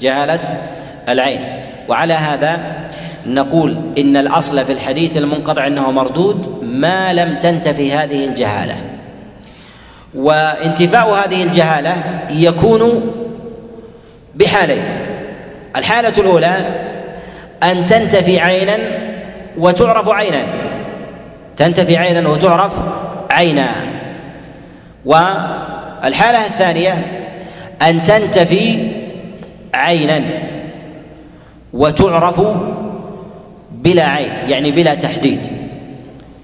[0.00, 0.58] جهالة
[1.08, 1.40] العين.
[1.88, 2.60] وعلى هذا
[3.26, 8.74] نقول إن الأصل في الحديث المنقطع أنه مردود ما لم تنتفي هذه الجهالة.
[10.14, 11.94] وانتفاء هذه الجهالة
[12.30, 13.12] يكون
[14.34, 14.84] بحالين.
[15.76, 16.56] الحالة الأولى
[17.62, 18.78] أن تنتفي عينا
[19.58, 20.42] وتعرف عينا.
[21.56, 22.78] تنتفي عينا وتعرف
[23.30, 23.68] عينا.
[25.06, 25.16] و
[26.04, 26.94] الحالة الثانية
[27.82, 28.90] أن تنتفي
[29.74, 30.20] عينا
[31.72, 32.40] وتعرف
[33.72, 35.40] بلا عين يعني بلا تحديد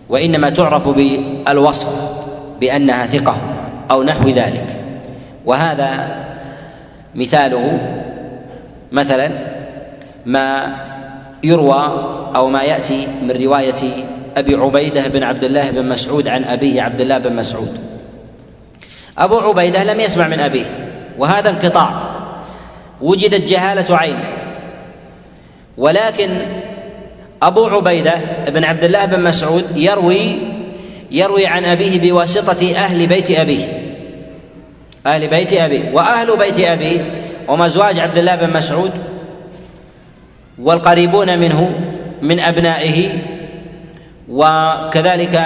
[0.09, 2.11] وإنما تعرف بالوصف
[2.61, 3.37] بأنها ثقة
[3.91, 4.85] أو نحو ذلك.
[5.45, 6.17] وهذا
[7.15, 7.79] مثاله
[8.93, 9.31] مثلا
[10.27, 10.77] ما
[11.45, 11.83] يروى
[12.37, 14.05] أو ما يأتي من رواية
[14.37, 17.88] أبي عبيدة بن عبد الله بن مسعود عن أبيه عبد الله بن مسعود.
[19.19, 20.65] أبو عبيدة لم يسمع من أبيه.
[21.19, 21.91] وهذا انقطاع.
[23.01, 24.19] وجدت جهالة عين.
[25.77, 26.31] ولكن
[27.43, 28.15] أبو عبيدة
[28.49, 30.39] بن عبد الله بن مسعود يروي
[31.11, 33.95] يروي عن أبيه بواسطة أهل بيت أبيه.
[35.07, 35.91] أهل بيت أبيه.
[35.93, 37.11] وأهل بيت أبيه
[37.49, 38.91] هم ازواج عبد الله بن مسعود
[40.59, 41.81] والقريبون منه
[42.23, 43.09] من أبنائه
[44.29, 45.41] وكذلك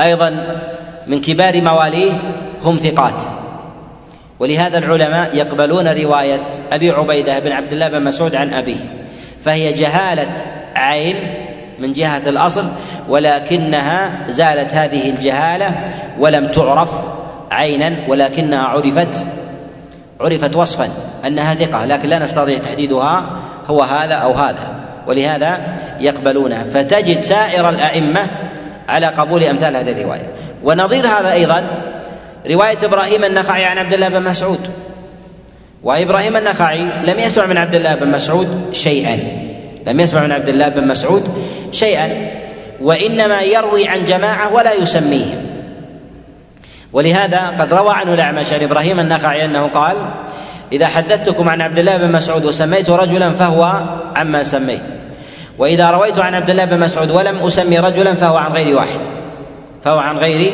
[0.00, 0.58] أيضا
[1.06, 2.12] من كبار مواليه
[2.64, 3.22] هم ثقات.
[4.40, 9.06] ولهذا العلماء يقبلون رواية أبي عبيدة بن عبد الله بن مسعود عن أبيه
[9.40, 10.28] فهي جهالة
[10.76, 11.16] عين
[11.78, 12.64] من جهة الأصل
[13.08, 15.70] ولكنها زالت هذه الجهالة
[16.18, 16.92] ولم تعرف
[17.50, 19.26] عينا ولكنها عرفت
[20.20, 20.88] عرفت وصفا
[21.26, 23.26] أنها ثقة لكن لا نستطيع تحديدها
[23.66, 24.76] هو هذا أو هذا.
[25.06, 25.58] ولهذا
[26.00, 26.64] يقبلونها.
[26.64, 28.26] فتجد سائر الأئمة
[28.88, 30.30] على قبول أمثال هذه الرواية.
[30.64, 31.64] ونظير هذا أيضا
[32.50, 34.70] رواية إبراهيم النخعي عن عبد الله بن مسعود.
[35.82, 39.18] وإبراهيم النخعي لم يسمع من عبد الله بن مسعود شيئا.
[39.86, 41.28] لم يسمع من عبد الله بن مسعود
[41.72, 42.30] شيئا.
[42.80, 45.46] وإنما يروي عن جماعة ولا يسميهم.
[46.92, 49.96] ولهذا قد روى عنه الاعمش عن إبراهيم النخعي أنه قال
[50.72, 53.82] إذا حدثتكم عن عبد الله بن مسعود وسميت رجلا فهو
[54.16, 54.82] عما سميت.
[55.58, 59.00] وإذا رويت عن عبد الله بن مسعود ولم أسمي رجلا فهو عن غير واحد.
[59.82, 60.52] فهو عن غير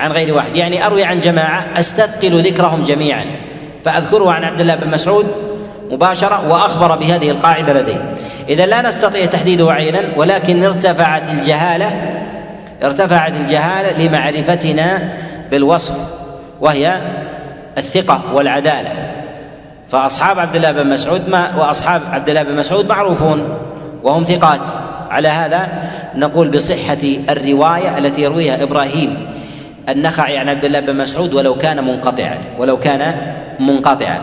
[0.00, 0.56] عن غير واحد.
[0.56, 3.24] يعني أروي عن جماعة أستثقل ذكرهم جميعا.
[3.84, 5.26] فأذكره عن عبد الله بن مسعود
[5.90, 8.14] مباشرة وأخبر بهذه القاعدة لديه.
[8.48, 11.92] إذا لا نستطيع تحديده عينا ولكن ارتفعت الجهالة
[12.82, 15.12] ارتفعت الجهالة لمعرفتنا
[15.50, 15.94] بالوصف
[16.60, 16.94] وهي
[17.78, 18.90] الثقة والعدالة.
[19.88, 23.58] فأصحاب عبد الله بن مسعود ما وأصحاب عبد الله بن مسعود معروفون
[24.02, 24.66] وهم ثقات.
[25.10, 25.68] على هذا
[26.14, 26.98] نقول بصحة
[27.30, 29.30] الرواية التي يرويها إبراهيم.
[29.90, 33.14] النخعي عن عبد الله بن مسعود ولو كان منقطعا ولو كان
[33.60, 34.20] منقطعا.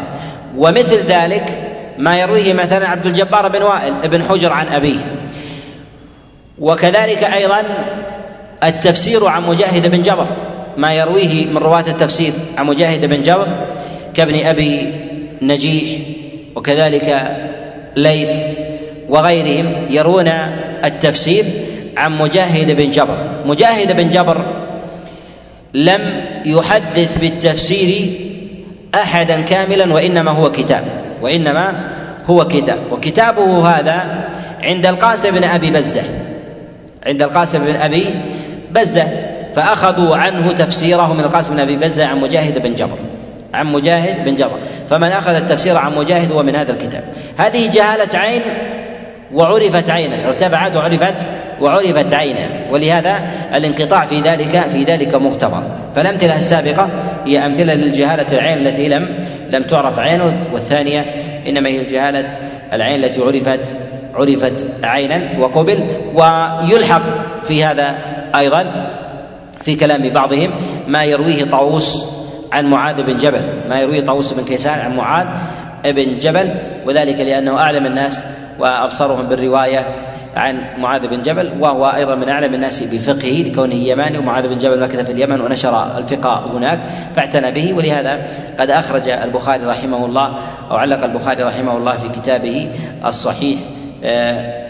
[0.57, 4.99] ومثل ذلك ما يرويه مثلا عبد الجبار بن وائل بن حجر عن أبيه.
[6.59, 7.63] وكذلك أيضا
[8.63, 10.27] التفسير عن مجاهد بن جبر
[10.77, 13.47] ما يرويه من رواة التفسير عن مجاهد بن جبر
[14.13, 14.93] كابن أبي
[15.41, 15.99] نجيح
[16.55, 17.37] وكذلك
[17.95, 18.31] ليث
[19.09, 20.27] وغيرهم يرون
[20.85, 21.45] التفسير
[21.97, 23.17] عن مجاهد بن جبر.
[23.45, 24.45] مجاهد بن جبر
[25.73, 26.01] لم
[26.45, 28.19] يحدث بالتفسير
[28.95, 30.83] أحدا كاملا وإنما هو كتاب
[31.21, 31.89] وإنما
[32.25, 32.77] هو كتاب.
[32.91, 34.29] وكتابه هذا
[34.61, 36.03] عند القاسم بن أبي بزة
[37.05, 38.05] عند القاسم بن أبي
[38.71, 39.07] بزة
[39.55, 42.97] فأخذوا عنه تفسيره من القاسم بن أبي بزة عن مجاهد بن جبر
[43.53, 44.57] عن مجاهد بن جبر.
[44.89, 47.03] فمن أخذ التفسير عن مجاهد هو من هذا الكتاب.
[47.37, 48.41] هذه جهالة عين
[49.33, 51.25] وعرفت عينا ارتفعت وعرفت
[51.61, 52.49] وعرفت عينا.
[52.71, 53.19] ولهذا
[53.55, 55.63] الانقطاع في ذلك في ذلك مغتبر
[55.95, 56.89] فالامثله السابقه
[57.25, 59.19] هي أمثلة للجهالة العين التي لم
[59.51, 60.21] لم تعرف عين
[60.53, 61.05] والثانية
[61.47, 62.37] إنما هي جهاله
[62.73, 63.75] العين التي عرفت
[64.15, 65.79] عرفت عينا وقبل.
[66.13, 67.01] ويلحق
[67.43, 67.95] في هذا
[68.35, 68.65] أيضا
[69.61, 70.49] في كلام بعضهم
[70.87, 72.05] ما يرويه طاووس
[72.51, 73.41] عن معاذ بن جبل.
[73.69, 75.25] ما يرويه طاووس بن كيسان عن معاذ
[75.85, 76.51] بن جبل.
[76.85, 78.23] وذلك لأنه أعلم الناس
[78.59, 79.85] وأبصرهم بالرواية
[80.35, 84.79] عن معاذ بن جبل وهو أيضا من أعلم الناس بفقهه لكونه يماني ومعاذ بن جبل
[84.79, 86.79] مكث في اليمن ونشر الفقه هناك
[87.15, 88.27] فاعتنى به ولهذا
[88.59, 90.39] قد أخرج البخاري رحمه الله
[90.71, 92.69] أو علق البخاري رحمه الله في كتابه
[93.05, 93.59] الصحيح
[94.03, 94.67] آه،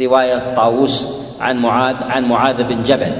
[0.00, 1.08] رواية طاووس
[1.40, 3.12] عن معاذ عن معاذ بن جبل.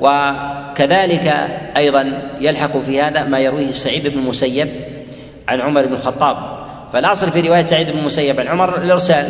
[0.00, 1.34] وكذلك
[1.76, 4.68] أيضا يلحق في هذا ما يرويه سعيد بن المسيب
[5.48, 6.55] عن عمر بن الخطاب
[6.96, 9.26] فالأصل في رواية سعيد بن المسيب عن عمر الإرسال.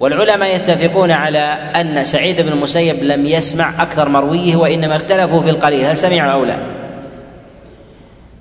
[0.00, 1.38] والعلماء يتفقون على
[1.76, 6.44] أن سعيد بن المسيب لم يسمع أكثر مرويه وإنما اختلفوا في القليل هل سمع أو
[6.44, 6.56] لا؟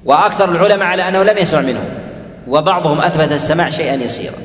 [0.05, 1.79] وأكثر العلماء على أنه لم يسمع منه
[2.47, 4.37] وبعضهم أثبت السماع شيئا يسيرا.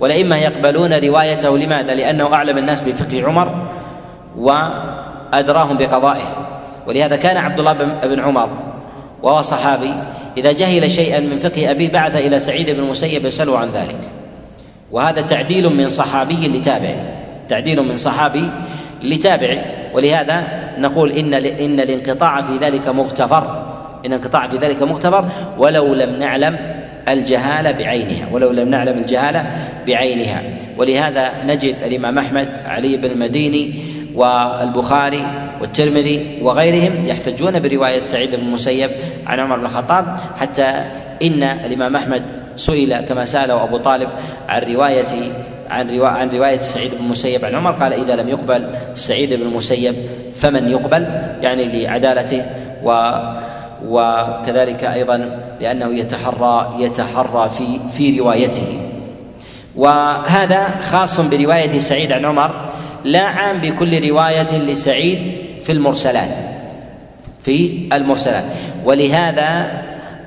[0.00, 3.68] والائمه يقبلون روايته لماذا؟ لأنه أعلم الناس بفقه عمر
[4.36, 6.46] وأدراهم بقضائه.
[6.86, 8.48] ولهذا كان عبد الله بن عمر
[9.22, 9.94] وهو صحابي
[10.36, 13.98] إذا جهل شيئا من فقه ابيه بعث إلى سعيد بن المسيب يساله عن ذلك.
[14.90, 16.94] وهذا تعديل من صحابي لتابع
[17.48, 18.50] تعديل من صحابي
[19.02, 19.56] لتابع.
[19.94, 20.42] ولهذا
[20.78, 23.66] نقول إن إن الانقطاع في ذلك مغتفر
[24.06, 25.28] إن الانقطاع في ذلك مغتفر.
[25.58, 26.56] ولو لم نعلم
[27.08, 29.46] الجهالة بعينها ولو لم نعلم الجهالة
[29.86, 30.42] بعينها.
[30.78, 35.26] ولهذا نجد الإمام أحمد علي بن المديني والبخاري
[35.60, 38.90] والترمذي وغيرهم يحتجون برواية سعيد بن المسيب
[39.26, 40.84] عن عمر بن الخطاب حتى
[41.22, 42.22] إن الإمام أحمد
[42.56, 44.08] سئل كما سأله أبو طالب
[44.48, 45.32] عن رواية
[45.70, 49.42] عن رواية عن رواية سعيد بن المسيب عن عمر قال إذا لم يقبل سعيد بن
[49.42, 49.94] المسيب
[50.34, 51.06] فمن يقبل؟
[51.42, 52.44] يعني لعدالته
[52.84, 53.10] و
[53.88, 58.80] وكذلك أيضا لأنه يتحرى يتحرى في في روايته.
[59.76, 62.69] وهذا خاص برواية سعيد عن عمر
[63.04, 65.18] لا عام بكل رواية لسعيد
[65.62, 66.50] في المرسلات
[67.42, 68.44] في المرسلات.
[68.84, 69.82] ولهذا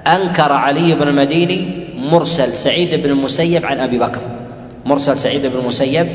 [0.08, 4.22] أنكر علي بن المديني مرسل سعيد بن المسيب عن أبي بكر
[4.86, 6.08] مرسل سعيد بن المسيب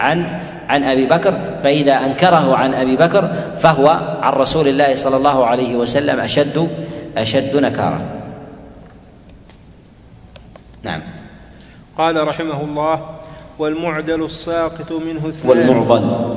[0.00, 1.38] عن عن أبي بكر.
[1.62, 3.88] فإذا أنكره عن أبي بكر فهو
[4.22, 6.68] عن رسول الله صلى الله عليه وسلم أشد
[7.16, 8.00] أشد نكارا.
[10.82, 11.00] نعم.
[11.98, 13.17] قال رحمه الله
[13.58, 16.34] والمعدل الساقط منه والمعضل.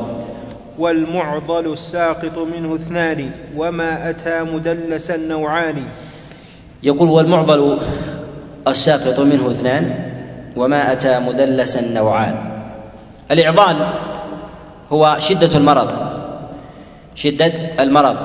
[0.80, 5.84] والمعضل الساقط منه اثنان وما أتى مدلسا نوعان
[6.84, 7.80] يقول والمعضل
[8.68, 10.12] الساقط منه اثنان
[10.56, 12.36] وما أتى مدلسا نوعان
[13.32, 13.94] الإعضال
[14.92, 15.90] هو شدة المرض
[17.16, 18.18] شدة المرض.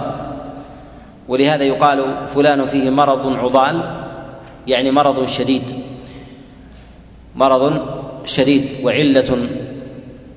[1.28, 3.80] ولهذا يقال فلان فيه مرض عضال
[4.66, 5.74] يعني مرض شديد.
[7.36, 7.82] مرض
[8.26, 9.48] شديد وعلة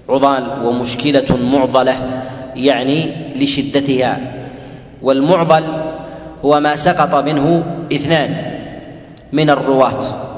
[0.09, 2.23] عضال ومشكلة معضلة
[2.55, 4.19] يعني لشدتها.
[5.01, 5.63] والمعضل
[6.45, 7.63] هو ما سقط منه
[7.93, 8.35] اثنان
[9.33, 10.29] من الرواة.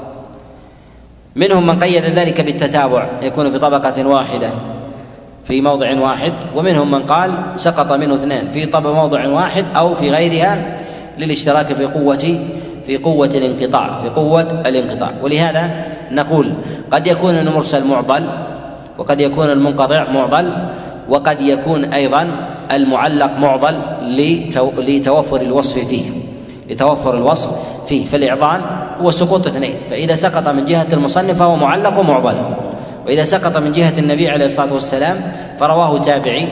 [1.36, 4.50] منهم من قيد ذلك بالتتابع يكون في طبقة واحدة
[5.44, 10.10] في موضع واحد ومنهم من قال سقط منه اثنان في طب موضع واحد أو في
[10.10, 10.78] غيرها
[11.18, 12.38] للاشتراك في قوة
[12.86, 15.12] في قوة الانقطاع في قوة الانقطاع.
[15.22, 15.70] ولهذا
[16.10, 16.52] نقول
[16.90, 18.24] قد يكون المرسل معضل
[18.98, 20.52] وقد يكون المنقطع معضل
[21.08, 22.26] وقد يكون أيضا
[22.72, 23.74] المعلق معضل
[24.78, 26.10] لتوفر الوصف فيه.
[26.70, 27.50] لتوفر الوصف
[27.86, 28.06] فيه.
[28.06, 28.60] فالإعضال
[29.00, 29.74] هو سقوط اثنين.
[29.90, 32.34] فإذا سقط من جهة المصنف فهو معلق ومعضل.
[33.06, 36.48] وإذا سقط من جهة النبي عليه الصلاة والسلام فرواه تابعي.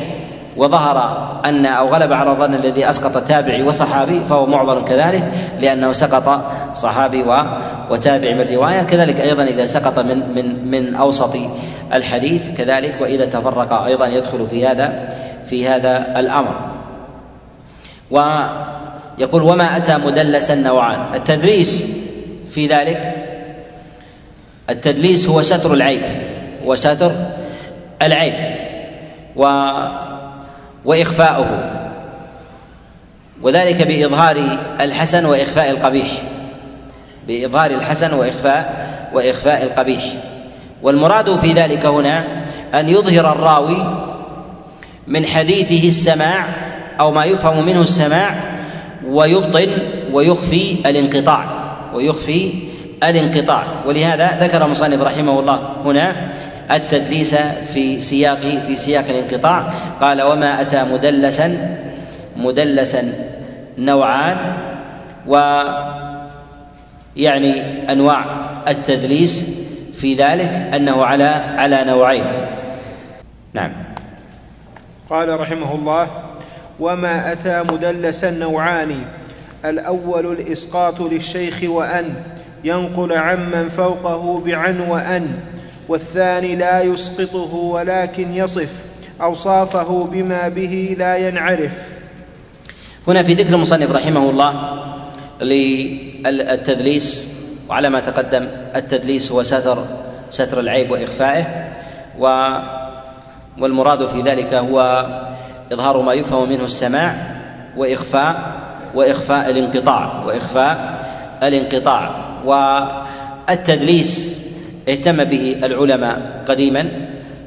[0.56, 6.40] وظهر أن أو غلب على الظن الذي أسقط تابعي وصحابي فهو معضل كذلك لأنه سقط
[6.74, 7.24] صحابي
[7.90, 8.82] وتابع من رواية.
[8.82, 11.36] كذلك أيضا إذا سقط من من من أوسط
[11.92, 15.08] الحديث كذلك وإذا تفرق أيضا يدخل في هذا
[15.46, 16.54] في هذا الأمر.
[18.10, 21.92] ويقول وما أتى مدلسا نوعان التدريس
[22.46, 23.14] في ذلك
[24.70, 26.02] التدليس هو ستر العيب
[26.64, 27.12] وستر
[28.02, 28.34] العيب.
[29.36, 29.70] و
[30.84, 31.70] وإخفاؤه.
[33.42, 34.36] وذلك بإظهار
[34.80, 36.06] الحسن وإخفاء القبيح.
[37.28, 40.04] بإظهار الحسن وإخفاء وإخفاء القبيح.
[40.82, 42.24] والمراد في ذلك هنا
[42.74, 43.86] أن يظهر الراوي
[45.06, 46.46] من حديثه السماع
[47.00, 48.34] أو ما يفهم منه السماع
[49.06, 49.68] ويبطن
[50.12, 51.46] ويخفي الانقطاع.
[51.94, 52.52] ويخفي
[53.02, 53.64] الانقطاع.
[53.86, 56.32] ولهذا ذكر المصنف رحمه الله هنا
[56.72, 57.34] التدليس
[57.72, 59.72] في سياق في سياق الانقطاع.
[60.00, 61.76] قال وما أتى مدلسا
[62.36, 63.12] مدلسا
[63.78, 64.56] نوعان
[65.26, 65.62] و
[67.16, 67.52] يعني
[67.92, 68.24] أنواع
[68.68, 69.46] التدليس
[69.92, 71.24] في ذلك أنه على
[71.58, 72.26] على نوعين.
[73.52, 73.72] نعم.
[75.10, 76.06] قال رحمه الله
[76.80, 79.04] وما أتى مدلسا نوعان.
[79.64, 82.14] الأول الإسقاط للشيخ وأن
[82.64, 85.28] ينقل عمن فوقه بعن وأن
[85.90, 88.70] والثاني لا يسقطه ولكن يصف
[89.22, 91.72] أوصافه بما به لا ينعرف.
[93.08, 94.82] هنا في ذكر المصنف رحمه الله
[95.42, 97.28] للتدليس
[97.68, 99.84] وعلى ما تقدم التدليس هو ستر
[100.30, 101.72] ستر العيب وإخفائه
[102.18, 102.48] و
[103.58, 105.06] والمراد في ذلك هو
[105.72, 107.36] إظهار ما يفهم منه السماع
[107.76, 108.60] وإخفاء
[108.94, 111.06] وإخفاء الانقطاع وإخفاء
[111.42, 112.10] الانقطاع.
[112.44, 114.39] والتدليس
[114.88, 116.88] اهتم به العلماء قديما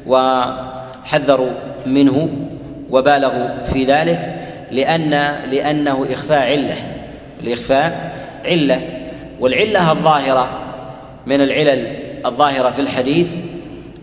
[0.07, 1.51] وحذروا
[1.85, 2.29] منه
[2.89, 4.35] وبالغوا في ذلك
[4.71, 6.75] لأن لأنه إخفاء علة
[7.43, 8.13] الإخفاء
[8.45, 8.81] علة
[9.39, 10.49] والعلة الظاهرة
[11.25, 11.87] من العلل
[12.25, 13.37] الظاهرة في الحديث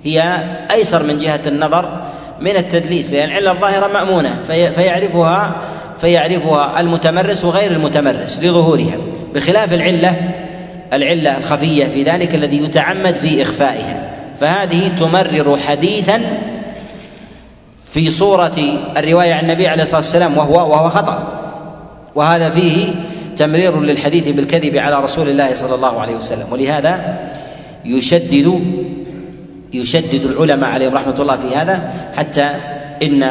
[0.05, 2.11] هي أيسر من جهة النظر
[2.41, 5.57] من التدليس لأن العلة الظاهرة مأمونة في فيعرفها
[6.01, 8.97] فيعرفها المتمرس وغير المتمرس لظهورها
[9.35, 10.17] بخلاف العلة
[10.93, 14.11] العلة الخفية في ذلك الذي يتعمد في إخفائها.
[14.41, 16.21] فهذه تمرر حديثا
[17.93, 18.57] في صورة
[18.97, 21.41] الرواية عن النبي عليه الصلاة والسلام وهو وهو خطأ.
[22.15, 22.87] وهذا فيه
[23.37, 26.47] تمرير للحديث بالكذب على رسول الله صلى الله عليه وسلم.
[26.51, 27.19] ولهذا
[27.85, 28.61] يشدد
[29.73, 32.51] يشدد العلماء عليهم رحمة الله في هذا حتى
[33.03, 33.25] إن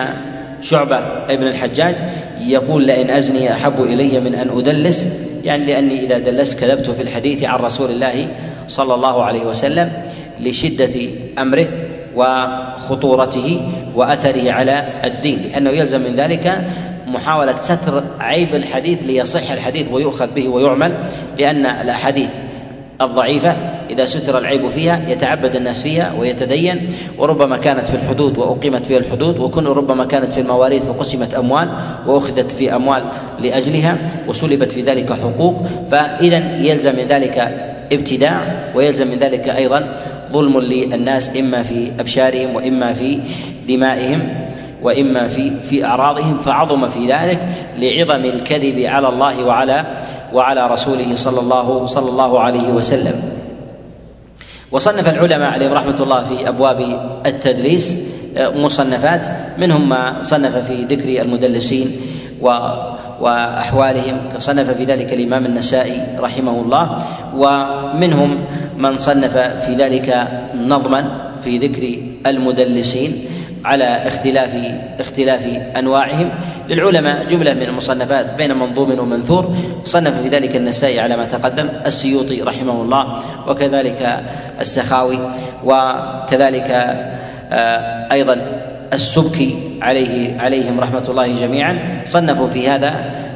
[0.61, 0.97] شعبة
[1.29, 1.95] ابن الحجاج
[2.41, 5.07] يقول لئن أزني أحب إلي من أن أدلس
[5.43, 8.27] يعني لأني إذا دلست كذبت في الحديث عن رسول الله
[8.67, 9.91] صلى الله عليه وسلم
[10.39, 11.09] لشدة
[11.39, 11.67] أمره
[12.15, 13.61] وخطورته
[13.95, 16.63] وأثره على الدين لأنه يلزم من ذلك
[17.07, 20.97] محاولة ستر عيب الحديث ليصح الحديث ويؤخذ به ويعمل
[21.39, 22.33] لأن الأحاديث
[23.01, 23.57] الضعيفة
[23.89, 26.89] إذا ستر العيب فيها يتعبد الناس فيها ويتدين.
[27.17, 31.69] وربما كانت في الحدود وأقيمت فيها الحدود وكن ربما كانت في المواريث فقسمت أموال
[32.07, 33.03] وأخذت في أموال
[33.39, 33.97] لأجلها
[34.27, 35.63] وسلبت في ذلك حقوق.
[35.91, 37.37] فاذا يلزم من ذلك
[37.91, 38.41] ابتداع
[38.75, 39.99] ويلزم من ذلك أيضا
[40.33, 43.19] ظلم للناس إما في أبشارهم وإما في
[43.67, 44.29] دمائهم
[44.81, 46.37] وإما في في أعراضهم.
[46.37, 47.39] فعظم في ذلك
[47.79, 49.85] لعظم الكذب على الله وعلى
[50.33, 53.17] وعلى رسوله صلى الله صلى الله عليه وسلم.
[54.71, 56.79] وصنف العلماء عليهم رحمة الله في أبواب
[57.25, 57.99] التدليس
[58.37, 59.27] آه، مصنفات
[59.57, 62.01] منهم ما صنف في ذكر المدلسين
[62.41, 62.47] و
[63.19, 66.85] وأحوالهم صنف في ذلك الإمام النسائي رحمه الله
[67.35, 68.37] ومنهم
[68.77, 71.83] من صنف في ذلك نظما في ذكر
[72.27, 73.25] المدلسين.
[73.65, 74.55] على اختلاف
[74.99, 75.47] اختلاف
[75.77, 76.29] أنواعهم.
[76.69, 79.55] للعلماء جملة من المصنفات بين منظوم ومنثور.
[79.85, 84.19] صنف في ذلك النسائي على ما تقدم السيوطي رحمه الله وكذلك
[84.59, 85.19] السخاوي
[85.65, 86.71] وكذلك
[87.51, 88.37] آه، أيضا
[88.93, 92.03] السبكي عليه عليهم رحمة الله جميعا.
[92.05, 92.93] صنفوا في هذا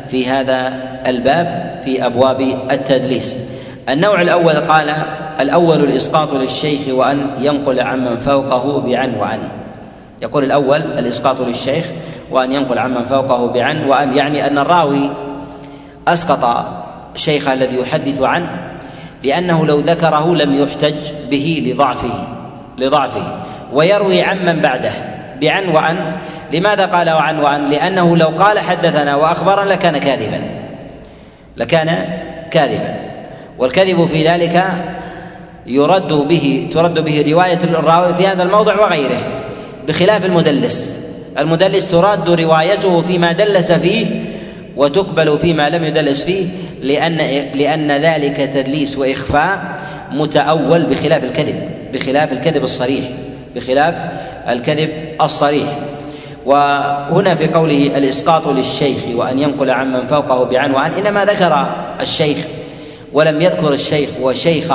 [0.08, 0.74] في هذا
[1.08, 3.40] الباب في أبواب التدليس.
[3.90, 4.94] النوع الأول قال
[5.40, 9.40] الأول الإسقاط للشيخ وأن ينقل عمن فوقه بعن وعن.
[10.24, 11.86] يقول الأول الإسقاط للشيخ
[12.32, 15.10] وأن ينقل عمن فوقه بعن وأن يعني أن الراوي
[16.08, 16.66] أسقط
[17.16, 18.48] شيخه الذي يحدث عنه
[19.24, 22.28] لأنه لو ذكره لم يحتج به لضعفه
[22.78, 23.38] لضعفه.
[23.74, 24.92] ويروي عمن بعده
[25.42, 25.98] بعن وعن
[26.54, 30.42] لماذا قال وعن وعن لأنه لو قال حدثنا وأخبرنا لكان كاذبا
[31.58, 32.08] لكان
[32.52, 32.96] كاذبا.
[33.58, 34.64] والكذب في ذلك
[35.66, 39.43] يرد به ترد به رواية الراوي في هذا الموضع وغيره.
[39.88, 41.00] بخلاف المدلس.
[41.38, 44.08] المدلس ترد روايته فيما دلس فيه
[44.78, 46.46] وتقبل فيما لم يدلس فيه
[46.82, 47.18] لأن
[47.56, 49.82] لأن ذلك تدليس وإخفاء
[50.12, 53.06] متأول بخلاف الكذب بخلاف الكذب الصريح
[53.56, 53.96] بخلاف
[54.50, 54.90] الكذب
[55.22, 55.68] الصريح.
[56.46, 61.68] وهنا في قوله الإسقاط للشيخ وأن ينقل عمن فوقه بعنوان إنما ذكر
[62.02, 62.38] الشيخ
[63.14, 64.74] ولم يذكر الشيخ وشيخ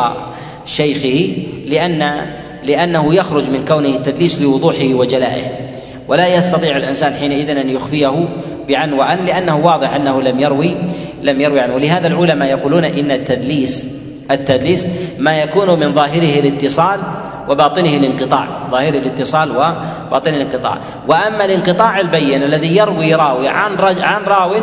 [0.67, 1.33] شيخه
[1.67, 2.27] لأن
[2.65, 5.69] لأنه يخرج من كونه التدليس لوضوحه وجلائه.
[6.09, 8.29] ولا يستطيع الإنسان حينئذ أن يخفيه
[8.69, 10.77] بعن وان لأنه واضح أنه لم يروي
[11.23, 11.75] لم يروي عنه.
[11.75, 13.87] ولهذا العلماء يقولون إن التدليس
[14.31, 14.87] التدليس
[15.19, 17.01] ما يكون من ظاهره الاتصال
[17.49, 20.79] وباطنه الانقطاع ظاهر الاتصال وباطن الانقطاع.
[21.09, 24.55] وأما الانقطاع البين الذي يروي راوي عن عن راو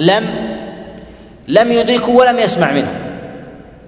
[0.00, 0.24] لم
[1.48, 3.00] لم يدركه ولم يسمع منه.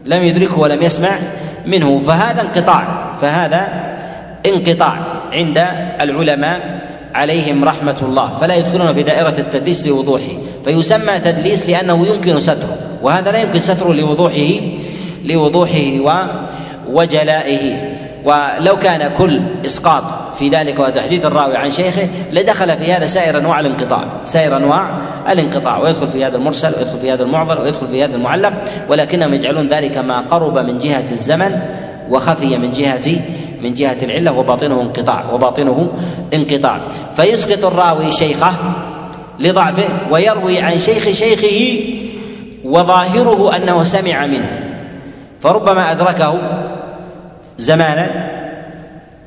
[0.05, 1.19] لم يدركه ولم يسمع
[1.67, 1.99] منه.
[1.99, 2.96] فهذا انقطاع.
[3.21, 3.69] فهذا
[4.47, 4.99] انقطاع
[5.33, 5.65] عند
[6.01, 10.33] العلماء عليهم رحمة الله فلا يدخلون في دائرة التدليس لوضوحه
[10.65, 14.61] فيسمى تدليس لأنه يمكن ستره وهذا لا يمكن ستره لوضوحه
[15.25, 16.29] لوضوحه
[16.89, 17.97] وجلائه.
[18.27, 23.61] ولو كان كل إسقاط في ذلك وتحديث الراوي عن شيخه لدخل في هذا سائر أنواع
[23.61, 24.99] الانقطاع سائر أنواع
[25.29, 28.53] الانقطاع ويدخل في هذا المرسل ويدخل في هذا المعضل ويدخل في هذا المعلق
[28.89, 31.61] ولكنهم يجعلون ذلك ما قرب من جهة الزمن
[32.11, 33.21] وخفي من جهة
[33.63, 35.89] من جهة العلة وباطنه انقطاع وباطنه
[36.35, 36.81] انقطاع.
[37.17, 38.53] فيسقط الراوي شيخه
[39.41, 41.81] لضعفه ويروي عن شيخ شيخه
[42.65, 44.61] وظاهره أنه سمع منه.
[45.41, 46.35] فربما أدركه
[47.59, 48.11] زمانا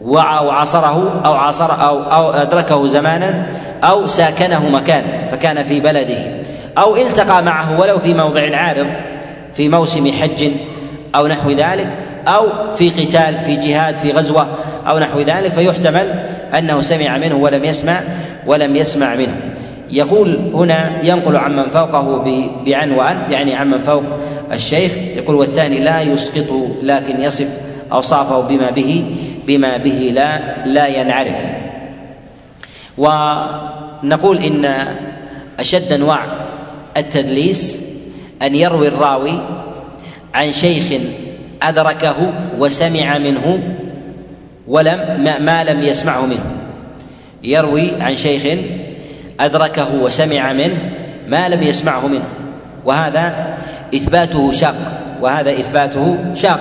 [0.02, 3.46] وعاصره أو عاصر أو أو أدركه زمانا
[3.84, 6.42] أو ساكنه مكانا فكان في بلده.
[6.78, 8.88] أو التقى معه ولو في موضع عارض
[9.54, 10.52] في موسم حج
[11.16, 12.09] أو نحو ذلك.
[12.30, 14.48] أو في قتال في جهاد في غزوة
[14.88, 18.02] أو نحو ذلك فيحتمل أنه سمع منه ولم يسمع
[18.46, 19.36] ولم يسمع منه.
[19.92, 22.24] يقول هنا ينقل عمن فوقه
[22.66, 24.04] بعن وأن يعني عمن فوق
[24.52, 27.48] الشيخ يقول والثاني لا يسقطه لكن يصف
[27.92, 29.06] أوصافه بما به
[29.48, 31.60] بما به لا لا ينعرف.
[32.98, 34.74] ونقول إن
[35.60, 36.26] أشد أنواع
[36.98, 37.82] التدليس
[38.42, 39.42] أن يروي الراوي
[40.34, 41.02] عن شيخ
[41.62, 43.60] أدركه وسمع منه
[44.68, 46.46] ولم ما, ما لم يسمعه منه.
[47.44, 48.60] يروي عن شيخ
[49.40, 50.78] أدركه وسمع منه
[51.28, 52.26] ما لم يسمعه منه.
[52.86, 53.58] وهذا
[53.96, 54.76] إثباته شاق.
[55.22, 56.60] وهذا إثباته شاق.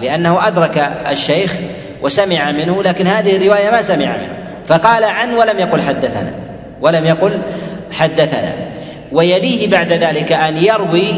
[0.00, 1.54] لأنه أدرك الشيخ
[2.02, 4.38] وسمع منه لكن هذه الرواية ما سمع منه.
[4.66, 6.32] فقال عن ولم يقل حدثنا.
[6.80, 7.38] ولم يقل
[7.92, 8.52] حدثنا.
[9.12, 11.14] ويليه بعد ذلك أن يروي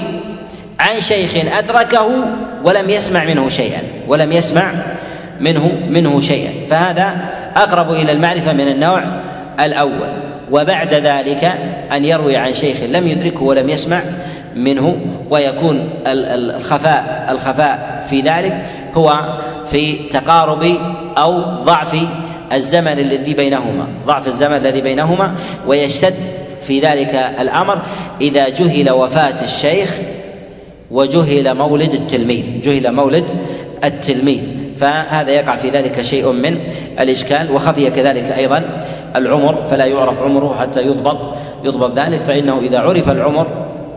[0.80, 2.08] عن شيخ أدركه
[2.64, 4.72] ولم يسمع منه شيئا ولم يسمع
[5.40, 6.50] منه منه شيئا.
[6.70, 7.16] فهذا
[7.56, 9.02] أقرب إلى المعرفة من النوع
[9.60, 10.08] الأول.
[10.50, 11.52] وبعد ذلك
[11.92, 14.02] أن يروي عن شيخ لم يدركه ولم يسمع
[14.56, 14.96] منه
[15.30, 20.76] ويكون الخفاء الخفاء في ذلك هو في تقارب
[21.18, 21.96] أو ضعف
[22.52, 25.34] الزمن الذي بينهما ضعف الزمن الذي بينهما
[25.66, 26.14] ويشتد
[26.62, 27.82] في ذلك الأمر
[28.20, 29.90] إذا جهل وفاة الشيخ
[30.90, 33.30] وجهل مولد التلميذ جهل مولد
[33.84, 34.40] التلميذ.
[34.76, 36.58] فهذا يقع في ذلك شيء من
[37.00, 38.84] الإشكال وخفي كذلك أيضا
[39.16, 41.34] العمر فلا يعرف عمره حتى يضبط
[41.64, 42.22] يضبط ذلك.
[42.22, 43.46] فإنه إذا عرف العمر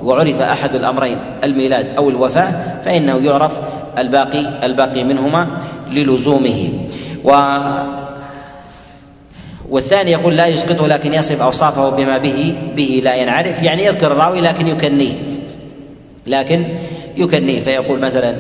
[0.04, 3.60] وعرف أحد الأمرين الميلاد أو الوفاة فإنه يعرف
[3.98, 5.48] الباقي الباقي منهما
[5.92, 6.70] للزومه.
[7.24, 7.58] و
[9.70, 13.64] والثاني يقول لا يسقطه لكن يصف أوصافه بما به به لا ينعرف.
[13.64, 15.14] يعني يذكر الراوي لكن يكنيه.
[16.28, 16.64] لكن
[17.18, 18.36] يكنيه فيقول مثلا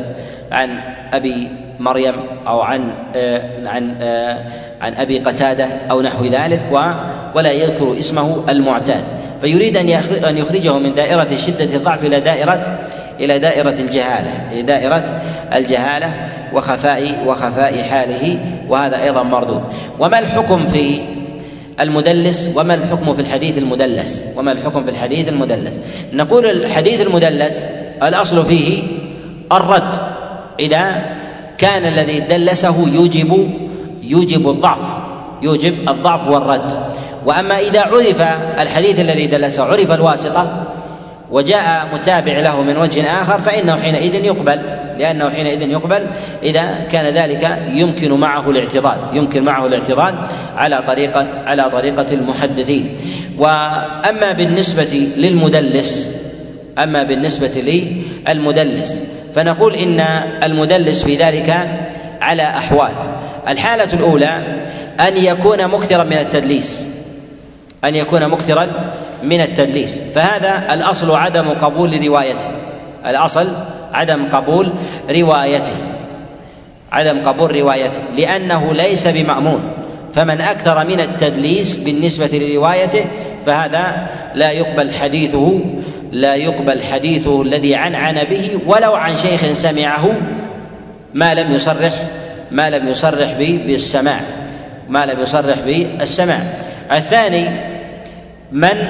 [0.52, 0.70] عن
[1.14, 2.14] أبي مريم
[2.48, 4.38] أو عن آه عن آه
[4.82, 6.62] عن أبي قتادة أو نحو ذلك
[7.36, 9.04] ولا يذكر اسمه المعتاد.
[9.42, 9.90] فيريد أن
[10.30, 12.80] أن يخرجه من دائرة شدة الضعف إلى دائرة
[13.20, 15.22] إلى دائرة الجهالة إلى دائرة
[15.56, 18.38] الجهالة وخفاء وخفاء حاله
[18.70, 19.62] وهذا أيضا مردود.
[20.00, 21.00] وما الحكم في
[21.80, 25.80] المدلس وما الحكم في الحديث المدلس؟ وما الحكم في الحديث المدلس؟
[26.14, 27.68] نقول الحديث المدلس
[28.04, 28.84] الأصل فيه
[29.52, 29.96] الرد.
[30.60, 31.06] إذا
[31.58, 33.50] كان الذي دلسه يوجب
[34.04, 34.80] يوجب الضعف
[35.42, 36.78] يوجب الضعف والرد.
[37.26, 38.22] وأما إذا عرف
[38.60, 40.64] الحديث الذي دلسه عرف الواسطة
[41.32, 44.83] وجاء متابع له من وجه آخر فإنه حينئذ يقبل.
[45.00, 46.08] لأنه حينئذ يقبل.
[46.44, 50.16] إذا كان ذلك يمكن معه الاعتراض يمكن معه الاعتراض
[50.58, 52.96] على طريقة على طريقة المحدثين.
[53.38, 56.16] وأما بالنسبة للمدلس
[56.78, 57.84] أما بالنسبة
[58.28, 59.04] للمدلس
[59.36, 60.00] فنقول إن
[60.44, 61.70] المدلس في ذلك
[62.22, 62.92] على أحوال.
[63.48, 64.42] الحالة الأولى
[65.00, 66.90] أن يكون مكثرا من التدليس
[67.86, 68.68] أن يكون مكثرا
[69.24, 70.02] من التدليس.
[70.16, 72.46] فهذا الأصل عدم قبول روايته
[73.06, 73.48] الأصل
[73.94, 74.74] عدم قبول
[75.10, 75.76] روايته.
[76.92, 78.00] عدم قبول روايته.
[78.18, 79.84] لأنه ليس بمأمون.
[80.14, 83.06] فمن أكثر من التدليس بالنسبة لروايته
[83.46, 85.60] فهذا لا يقبل حديثه
[86.12, 90.12] لا يقبل حديثه الذي عنعن به ولو عن شيخ سمعه
[91.14, 91.94] ما لم يصرح
[92.52, 94.20] ما لم يصرح به بالسماع
[94.90, 96.40] ما لم يصرح بالسماع
[96.92, 97.46] الثاني
[98.52, 98.88] من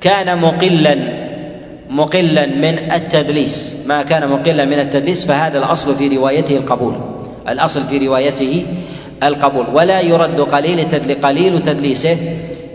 [0.00, 0.96] كان مقلا
[1.90, 3.76] مقلا من التدليس.
[3.86, 6.94] ما كان مقلا من التدليس فهذا الأصل في روايته القبول.
[7.48, 8.66] الأصل في روايته
[9.22, 9.66] القبول.
[9.74, 12.16] ولا يرد قليل تدلي قليل تدليسه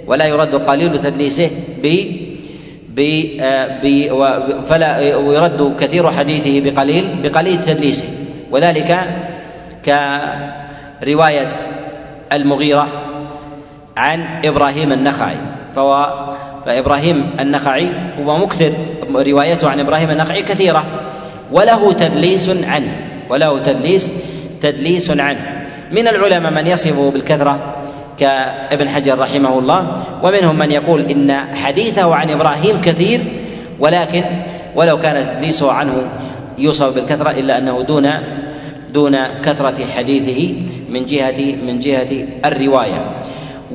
[0.07, 1.49] ولا يرد قليل تدليسه
[1.83, 1.87] ب
[2.95, 3.03] ب
[4.67, 8.07] فلا ويرد كثير حديثه بقليل بقليل تدليسه.
[8.51, 8.91] وذلك
[9.85, 11.53] كرواية
[12.33, 12.87] المغيرة
[13.97, 15.35] عن إبراهيم النخعي
[15.75, 15.93] فهو
[16.65, 17.87] فإبراهيم النخعي
[18.25, 18.71] هو مكثر
[19.15, 20.83] روايته عن إبراهيم النخعي كثيرة.
[21.51, 22.91] وله تدليس عنه
[23.29, 24.13] وله تدليس
[24.61, 25.65] تدليس عنه.
[25.91, 27.75] من العلماء من يصفه بالكثرة
[28.17, 33.21] كابن حجر رحمه الله ومنهم من يقول إن حديثه عن إبراهيم كثير
[33.79, 34.23] ولكن
[34.75, 35.93] ولو كان تدليسه عنه
[36.57, 38.09] يوصف بالكثرة إلا أنه دون
[38.93, 40.53] دون كثرة حديثه
[40.89, 43.21] من جهة من جهة الرواية.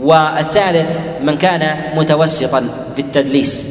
[0.03, 2.61] والثالث من كان متوسطا
[2.97, 3.71] في التدليس.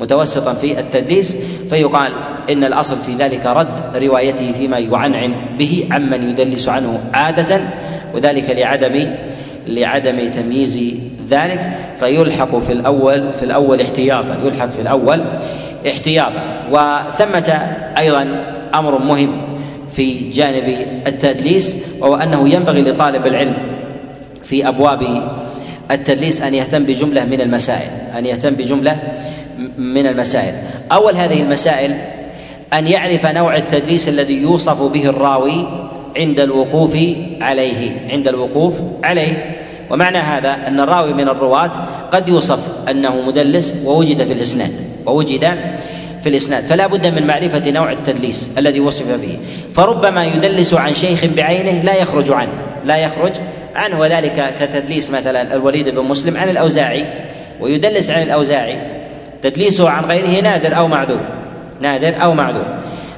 [0.00, 1.36] متوسطا في التدليس
[1.70, 2.12] فيقال
[2.50, 7.60] إن الأصل في ذلك رد روايته فيما يعنعن به عمن يدلس عنه عادة
[8.14, 9.06] وذلك لعدم
[9.66, 10.80] لعدم تمييز
[11.30, 11.72] ذلك.
[11.98, 15.24] فيلحق في الأول في الأول احتياطا يلحق في الأول
[15.88, 16.42] احتياطا.
[16.70, 17.48] وثمة
[17.98, 18.28] أيضا
[18.74, 19.42] أمر مهم
[19.90, 23.54] في جانب التدليس وهو أنه ينبغي لطالب العلم
[24.44, 25.22] في أبواب
[25.90, 28.98] التدليس أن يهتم بجملة من المسائل أن يهتم بجملة
[29.78, 30.54] من المسائل.
[30.92, 31.94] أول هذه المسائل
[32.72, 35.66] أن يعرف نوع التدليس الذي يوصف به الراوي
[36.16, 36.96] عند الوقوف
[37.40, 39.56] عليه عند الوقوف عليه.
[39.90, 41.70] ومعنى هذا أن الراوي من الرواة
[42.12, 42.58] قد يوصف
[42.90, 44.72] أنه مدلس ووجد في الإسناد
[45.06, 45.58] ووجد
[46.22, 46.64] في الإسناد.
[46.64, 49.38] فلا بد من معرفة نوع التدليس الذي وصف به.
[49.74, 52.52] فربما يدلس عن شيخ بعينه لا يخرج عنه
[52.84, 53.32] لا يخرج
[53.74, 57.04] عنه وذلك كتدليس مثلا الوليد بن مسلم عن الأوزاعي
[57.60, 58.76] ويدلس عن الأوزاعي.
[59.42, 61.20] تدليسه عن غيره نادر أو معدوم
[61.80, 62.64] نادر أو معدوم.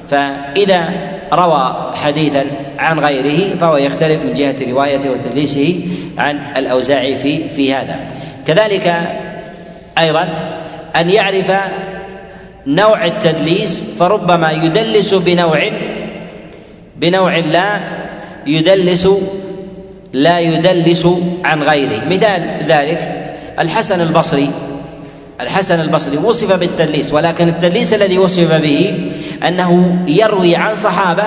[0.07, 0.89] فإذا
[1.33, 2.45] روى حديثا
[2.79, 5.79] عن غيره فهو يختلف من جهة روايته وتدليسه
[6.17, 7.99] عن الأوزاعي في في هذا.
[8.47, 8.93] كذلك
[9.97, 10.27] أيضا
[10.95, 11.51] أن يعرف
[12.67, 15.69] نوع التدليس فربما يدلس بنوع
[16.95, 17.79] بنوع لا
[18.47, 19.09] يدلس
[20.15, 21.07] لا يدلس
[21.45, 22.05] عن غيره.
[22.09, 22.99] مثال ذلك
[23.59, 24.49] الحسن البصري.
[25.41, 29.09] الحسن البصري وصف بالتدليس ولكن التدليس الذي وصف به
[29.47, 31.23] أنه يروي عن صحابة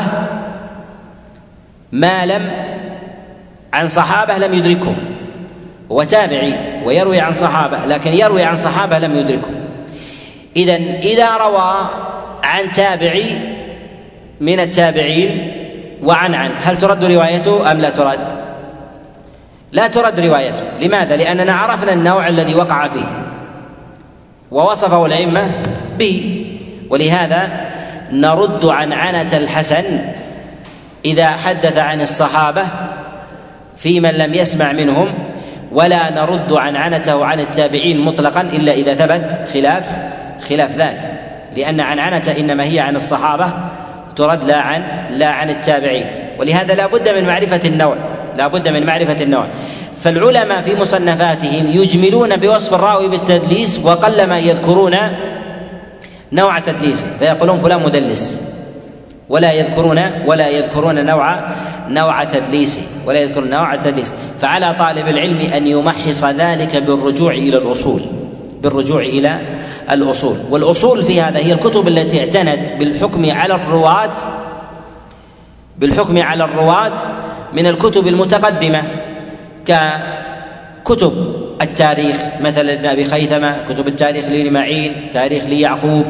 [1.92, 2.50] ما لم
[3.72, 4.96] عن صحابة لم يدركهم
[6.08, 9.54] تابعي ويروي عن صحابة لكن يروي عن صحابة لم يدركهم.
[10.56, 11.88] اذا إذا روى
[12.44, 13.40] عن تابعي
[14.40, 15.52] من التابعين
[16.02, 18.47] وعن عن هل ترد روايته أم لا ترد؟
[19.72, 20.64] لا ترد روايته.
[20.80, 23.24] لماذا؟ لأننا عرفنا النوع الذي وقع فيه.
[24.50, 25.50] ووصفه الأئمة
[25.98, 26.44] به.
[26.90, 27.48] ولهذا
[28.12, 30.00] نرد عن عنة الحسن
[31.04, 32.62] إذا حدث عن الصحابة
[33.76, 35.08] في من لم يسمع منهم
[35.72, 39.96] ولا نرد عن عنته عن التابعين مطلقا إلا إذا ثبت خلاف
[40.48, 41.14] خلاف ذلك.
[41.56, 43.52] لأن عن عنة إنما هي عن الصحابة
[44.16, 46.06] ترد لا عن لا عن التابعين.
[46.38, 47.96] ولهذا لا بد من معرفة النوع.
[48.38, 49.46] لا بد من معرفة النوع.
[49.96, 54.96] فالعلماء في مصنفاتهم يجملون بوصف الراوي بالتدليس وقلما يذكرون
[56.32, 57.06] نوع تدليسه.
[57.18, 58.42] فيقولون فلان مدلس.
[59.28, 61.38] ولا يذكرون ولا يذكرون نوع
[61.88, 62.82] نوع تدليسه.
[63.06, 68.00] ولا يذكرون نوع التدليس فعلى طالب العلم أن يمحص ذلك بالرجوع إلى الأصول.
[68.62, 69.40] بالرجوع إلى
[69.90, 70.36] الأصول.
[70.50, 74.12] والأصول في هذا هي الكتب التي اعتنت بالحكم على الرواة
[75.78, 76.98] بالحكم على الرواة
[77.52, 78.82] من الكتب المتقدمة
[79.66, 81.12] ككتب
[81.62, 86.06] التاريخ مثلا ابن أبي خيثمة كتب التاريخ لابن معين تاريخ ليعقوب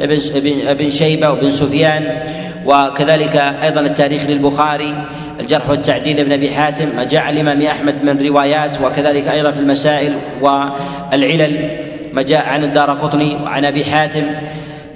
[0.00, 0.20] ابن
[0.66, 2.22] ابن شيبة وابن سفيان
[2.66, 4.94] وكذلك أيضا التاريخ للبخاري
[5.40, 9.60] الجرح والتعديل لابن أبي حاتم ما جاء عن الامام أحمد من روايات وكذلك أيضا في
[9.60, 11.70] المسائل والعلل
[12.12, 14.22] ما جاء عن الدار قطني وعن أبي حاتم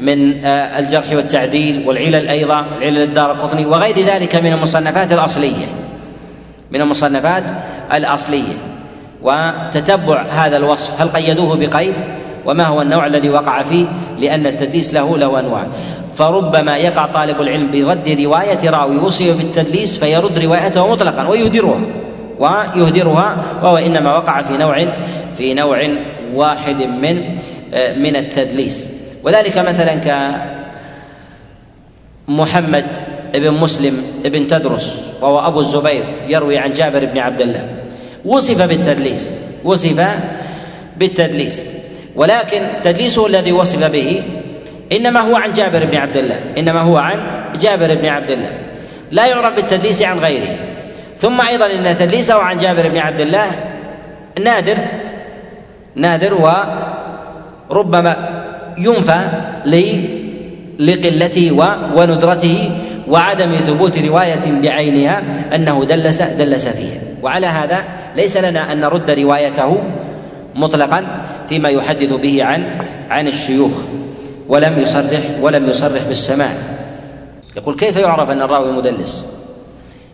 [0.00, 5.83] من آه، الجرح والتعديل والعلل أيضا علل الدار قطني وغير ذلك من المصنفات الأصلية.
[6.70, 7.44] من المصنفات
[7.94, 8.54] الأصلية.
[9.22, 11.00] وتتبع هذا الوصف.
[11.00, 11.94] هل قيدوه بقيد؟
[12.46, 13.86] وما هو النوع الذي وقع فيه؟
[14.18, 15.66] لأن التدليس له له أنواع.
[16.14, 21.80] فربما يقع طالب العلم برد رواية راوي وصف بالتدليس فيرد روايته مطلقا ويهدرها.
[22.38, 24.86] ويهدرها وهو إنما وقع في نوع
[25.36, 25.88] في نوع
[26.34, 27.34] واحد من
[27.96, 28.88] من التدليس.
[29.22, 29.94] وذلك مثلا
[32.28, 32.86] كمحمد
[33.34, 37.68] بن مسلم بن تدرس وهو أبو الزبير يروي عن جابر بن عبد الله.
[38.24, 40.08] وصف بالتدليس وصف
[40.96, 41.70] بالتدليس.
[42.16, 44.22] ولكن تدليسه الذي وصف به
[44.92, 47.18] إنما هو عن جابر بن عبد الله إنما هو عن
[47.60, 48.52] جابر بن عبد الله.
[49.10, 50.56] لا يعرف بالتدليس عن غيره.
[51.18, 53.46] ثم أيضا إن تدليسه عن جابر بن عبد الله
[54.40, 54.78] نادر
[55.94, 56.34] نادر
[57.70, 58.16] وربما
[58.78, 59.20] ينفى
[60.78, 61.52] لقلته
[61.96, 62.70] وندرته
[63.08, 65.22] وعدم ثبوت رواية بعينها
[65.54, 67.00] أنه دلس دلس فيها.
[67.22, 67.84] وعلى هذا
[68.16, 69.82] ليس لنا أن نرد روايته
[70.54, 71.06] مطلقا
[71.48, 72.64] فيما يحدث به عن
[73.10, 73.72] عن الشيوخ.
[74.48, 76.52] ولم يصرح ولم يصرح بالسماع.
[77.56, 79.26] يقول كيف يعرف أن الراوي مدلس؟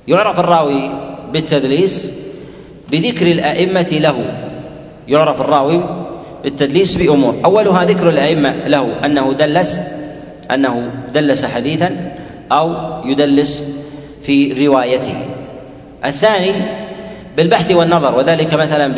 [0.09, 0.91] يعرف الراوي
[1.33, 2.13] بالتدليس
[2.91, 4.15] بذكر الأئمة له.
[5.09, 5.81] يعرف الراوي
[6.45, 7.35] بالتدليس بأمور.
[7.45, 9.81] أولها ذكر الأئمة له أنه دلس
[10.51, 12.13] أنه دلس حديثا
[12.53, 12.75] أو
[13.05, 13.65] يدلس
[14.23, 15.27] في روايته.
[16.05, 16.53] الثاني
[17.37, 18.95] بالبحث والنظر وذلك مثلا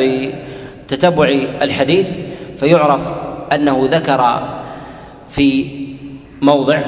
[0.87, 1.29] بتتبع
[1.63, 2.17] الحديث
[2.57, 3.03] فيعرف
[3.53, 4.41] أنه ذكر
[5.29, 5.67] في
[6.43, 6.81] موضع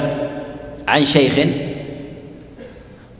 [0.87, 1.47] عن شيخ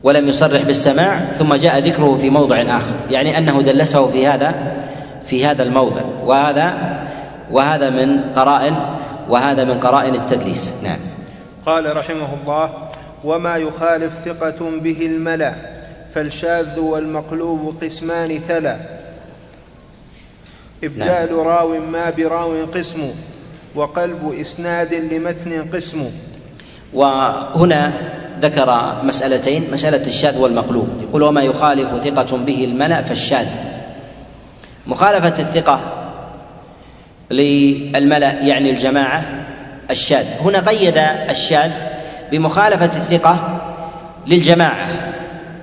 [0.04, 2.94] ولم يصرح بالسماع ثم جاء ذكره في موضع آخر.
[3.12, 4.76] يعني أنه دلسه في هذا
[5.24, 6.02] في هذا الموضع.
[6.26, 7.00] وهذا
[7.52, 8.76] وهذا من قرائن
[9.30, 10.74] وهذا من قرائن التدليس.
[10.84, 11.00] نعم.
[11.66, 12.70] قال رحمه الله
[13.26, 15.54] وما يخالف ثقة به الملا
[16.14, 18.78] فالشاذ والمقلوب قسمان تلا.
[20.84, 21.48] إبدال نعم.
[21.48, 23.02] راو ما براو قسم
[23.76, 26.10] وقلب إسناد لمتن قسم.
[26.94, 27.94] وهنا
[28.40, 28.70] ذكر
[29.04, 30.88] مسألتين مسألة الشاذ والمقلوب.
[31.10, 33.48] يقول وما يخالف ثقة به الملأ فالشاذ.
[34.88, 35.80] مخالفة الثقة
[37.32, 39.46] للملأ يعني الجماعة
[39.92, 40.26] الشاذ.
[40.42, 40.98] هنا قيد
[41.30, 41.95] الشاذ
[42.38, 43.62] بمخالفة الثقة
[44.28, 44.88] للجماعة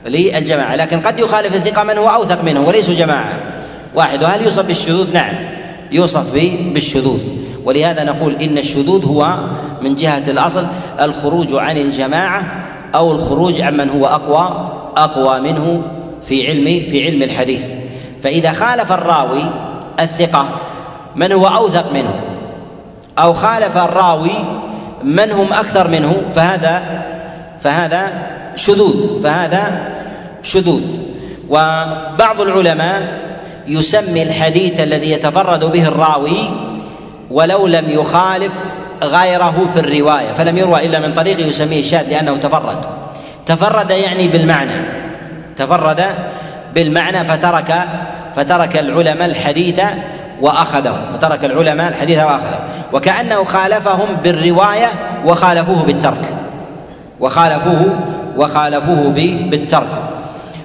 [0.07, 0.77] للجماعة.
[0.77, 3.33] لكن قد يخالف الثقة من هو أوثق منه وليسوا جماعة.
[3.95, 5.35] واحد وهل يوصف بالشذوذ؟ نعم
[5.93, 6.33] يوصف
[6.73, 7.21] بالشذوذ.
[7.65, 9.37] ولهذا نقول إن الشذوذ هو
[9.83, 10.67] من جهة الأصل
[11.01, 12.65] الخروج عن الجماعة
[12.95, 15.83] أو الخروج عمن هو أقوى أقوى منه
[16.23, 17.65] في علم في علم الحديث.
[18.23, 19.45] فإذا خالف الراوي
[20.01, 20.49] الثقة
[21.17, 22.21] من هو أوثق منه
[23.19, 24.31] أو خالف الراوي
[25.05, 26.83] من هم أكثر منه؟ فهذا
[27.61, 28.13] فهذا
[28.57, 29.93] شذوذ فهذا
[30.43, 30.83] شذوذ.
[31.49, 33.03] وبعض العلماء
[33.67, 36.51] يسمي الحديث الذي يتفرد به الراوي
[37.31, 38.53] ولو لم يخالف
[39.03, 42.85] غيره في الرواية فلم يروى إلا من طريق يسميه شاذ لأنه تفرد.
[43.47, 44.73] تفرد يعني بالمعنى.
[45.57, 46.05] تفرد
[46.75, 47.75] بالمعنى فترك
[48.37, 49.81] فترك العلماء الحديث
[50.43, 52.61] وأخذه فترك العلماء الحديث وأخذه.
[52.93, 54.89] وكأنه خالفهم بالرواية
[55.25, 56.35] وخالفوه بالترك.
[57.21, 57.99] وخالفوه
[58.37, 59.09] وخالفوه
[59.51, 59.89] بالترك.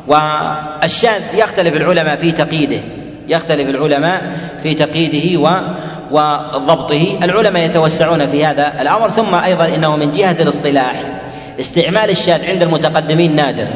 [0.07, 2.79] والشاذ يختلف العلماء في تقييده.
[3.27, 5.49] يختلف العلماء في تقييده و
[6.11, 7.17] وضبطه.
[7.23, 11.03] العلماء يتوسعون في هذا الأمر ثم أيضا إنه من جهة الاصطلاح.
[11.59, 13.67] استعمال الشاذ عند المتقدمين نادر.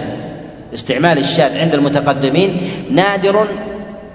[0.73, 3.47] استعمال الشاذ عند المتقدمين نادر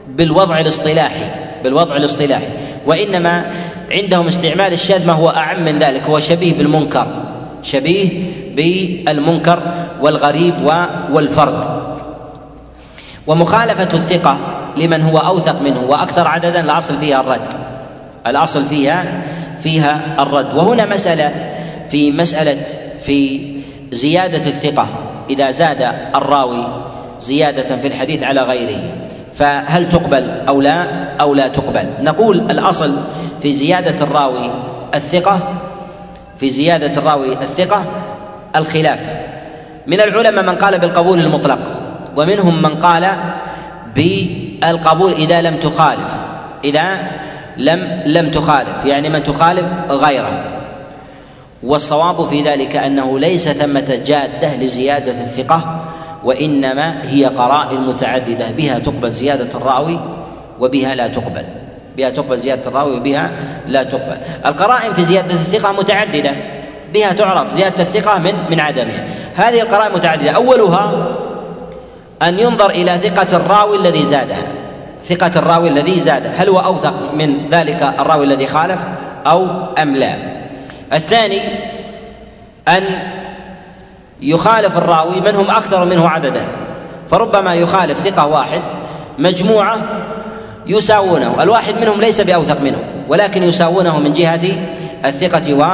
[0.09, 1.46] بالوضع الاصطلاحي.
[1.67, 2.49] بالوضع الاصطلاحي.
[2.87, 3.45] وإنما
[3.91, 7.07] عندهم استعمال الشاذ ما هو أعم من ذلك هو شبيه بالمنكر
[7.63, 8.09] شبيه
[8.55, 9.63] بالمنكر
[10.01, 10.55] والغريب
[11.13, 11.65] والفرد.
[13.27, 14.39] ومخالفة الثقة
[14.77, 17.55] لمن هو أوثق منه وأكثر عددا الأصل فيها الرد.
[18.27, 19.23] الأصل فيها
[19.61, 20.55] فيها الرد.
[20.55, 21.33] وهنا مسألة
[21.91, 22.63] في مسألة
[23.01, 23.41] في
[23.93, 24.89] زيادة الثقة
[25.31, 26.67] إذا زاد الراوي
[27.21, 29.06] زيادة في الحديث على غيره.
[29.37, 30.85] فهل تقبل أو لا
[31.21, 32.97] أو لا تقبل؟ نقول الأصل
[33.43, 34.51] في زيادة الراوي
[34.95, 35.55] الثقة
[36.39, 37.85] في زيادة الراوي الثقة
[38.57, 39.01] الخلاف.
[39.87, 41.59] من العلماء من قال بالقبول المطلق
[42.17, 43.09] ومنهم من قال
[43.95, 46.11] بالقبول إذا لم تخالف
[46.65, 46.99] إذا
[47.57, 50.45] لم لم تخالف يعني من تخالف غيره.
[51.63, 55.86] والصواب في ذلك أنه ليس ثمة جادة لزيادة الثقة
[56.27, 60.01] وإنما هي قرائن متعددة بها تقبل زيادة الراوي
[60.61, 61.45] وبها لا تقبل.
[61.97, 63.31] بها تقبل زيادة الراوي وبها
[63.69, 64.19] لا تقبل.
[64.47, 66.33] القرائن في زيادة الثقة متعددة
[66.95, 69.05] بها تعرف زيادة الثقة من من عدمها.
[69.35, 70.31] هذه القرائن متعددة.
[70.31, 71.17] أولها
[72.23, 74.49] أن ينظر إلى ثقة الراوي الذي زادها.
[75.03, 78.85] ثقة الراوي الذي زاد هل هو أوثق من ذلك الراوي الذي خالف
[79.27, 79.49] أو
[79.83, 80.15] أم لا؟
[80.93, 81.41] الثاني
[82.69, 82.83] أن
[84.23, 86.45] يخالف الراوي من هم أكثر منه عددا.
[87.09, 88.61] فربما يخالف ثقة واحد
[89.19, 89.79] مجموعة
[90.67, 94.41] يساوونه الواحد منهم ليس بأوثق منه ولكن يساوونه من جهة
[95.05, 95.67] الثقة و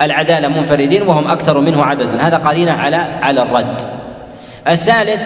[0.00, 2.20] والعدالة منفردين وهم أكثر منه عددا.
[2.20, 3.82] هذا قرينة على على الرد.
[4.68, 5.22] الثالث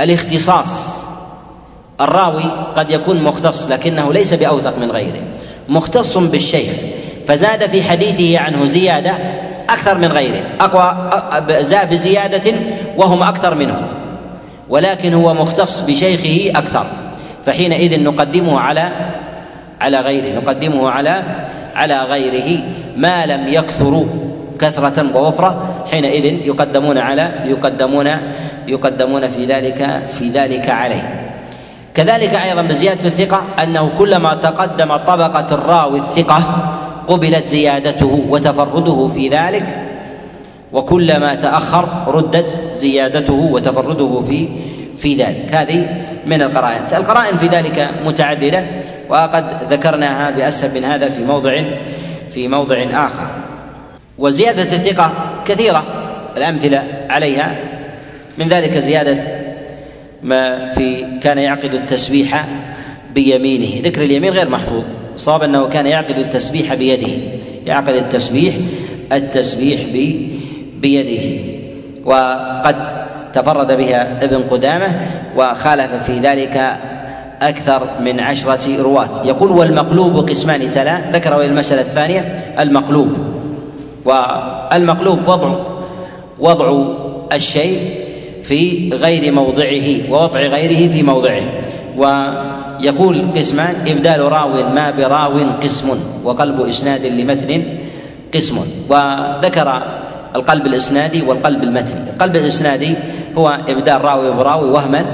[0.00, 1.02] الاختصاص.
[2.00, 2.42] الراوي
[2.76, 5.22] قد يكون مختص لكنه ليس بأوثق من غيره.
[5.68, 6.72] مختص بالشيخ
[7.26, 9.12] فزاد في حديثه عنه زيادة
[9.72, 10.42] أكثر من غيره.
[10.60, 11.10] أقوى
[11.90, 12.52] بزيادة
[12.96, 13.82] وهم أكثر منه.
[14.68, 16.86] ولكن هو مختص بشيخه أكثر.
[17.46, 18.88] فحينئذ نقدمه على
[19.80, 20.40] على غيره.
[20.40, 21.22] نقدمه على
[21.74, 22.60] على غيره.
[22.96, 24.06] ما لم يكثروا
[24.60, 28.10] كثرة ووفرة حينئذ يقدمون على يقدمون
[28.68, 31.32] يقدمون في ذلك في ذلك عليه.
[31.94, 36.42] كذلك أيضا بزيادة الثقة أنه كلما تقدم طبقة الراوي الثقة
[37.06, 39.78] قبلت زيادته وتفرده في ذلك
[40.72, 44.48] وكلما تأخر ردت زيادته وتفرده في
[44.96, 45.54] في ذلك.
[45.54, 45.86] هذه
[46.26, 46.80] من القرائن.
[46.96, 48.64] القرائن في ذلك متعددة
[49.08, 51.62] وقد ذكرناها بأسهل من هذا في موضع
[52.30, 53.30] في موضع آخر.
[54.18, 55.12] وزيادة الثقة
[55.46, 55.82] كثيرة
[56.36, 57.56] الأمثلة عليها.
[58.38, 59.22] من ذلك زيادة
[60.22, 62.46] ما في كان يعقد التسبيح
[63.14, 63.82] بيمينه.
[63.84, 64.82] ذكر اليمين غير محفوظ.
[65.16, 67.12] صاب أنه كان يعقد التسبيح بيده
[67.66, 68.54] يعقد التسبيح
[69.12, 69.80] التسبيح
[70.80, 71.42] بيده.
[72.04, 72.76] وقد
[73.32, 75.00] تفرد بها ابن قدامة
[75.36, 76.76] وخالف في ذلك
[77.42, 79.22] أكثر من عشرة رواة.
[79.24, 81.10] يقول والمقلوب قسمان تلا.
[81.10, 83.16] ذكر المسألة الثانية المقلوب.
[84.04, 85.54] والمقلوب وضع
[86.38, 86.84] وضع
[87.32, 87.78] الشيء
[88.42, 91.42] في غير موضعه ووضع غيره في موضعه.
[92.82, 95.88] ويقول قسمان إبدال راو ما براو قسم
[96.24, 97.62] وقلب إسناد لمتن
[98.34, 98.56] قسم.
[98.90, 99.82] وذكر
[100.36, 102.94] القلب الإسنادي والقلب المتني القلب الإسنادي
[103.38, 105.04] هو إبدال راوي براوي وهما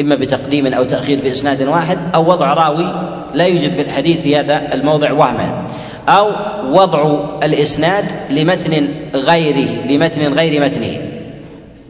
[0.00, 2.86] إما بتقديم أو تأخير في إسناد واحد أو وضع راوي
[3.34, 5.66] لا يوجد في الحديث في هذا الموضع وهما.
[6.08, 6.30] أو
[6.70, 10.98] وضع الإسناد لمتن غيره لمتن غير متنه.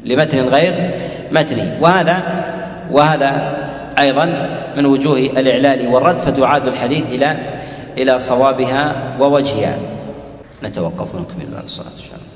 [0.05, 0.91] لمتن غير
[1.33, 2.23] متني وهذا
[2.91, 3.57] وهذا
[3.99, 4.25] أيضا
[4.77, 7.37] من وجوه الإعلال والرد فتعاد الحديث إلى
[7.99, 9.79] إلى صوابها ووجهها.
[10.63, 12.36] نتوقف ونكمل بعد الصلاة إن شاء الله.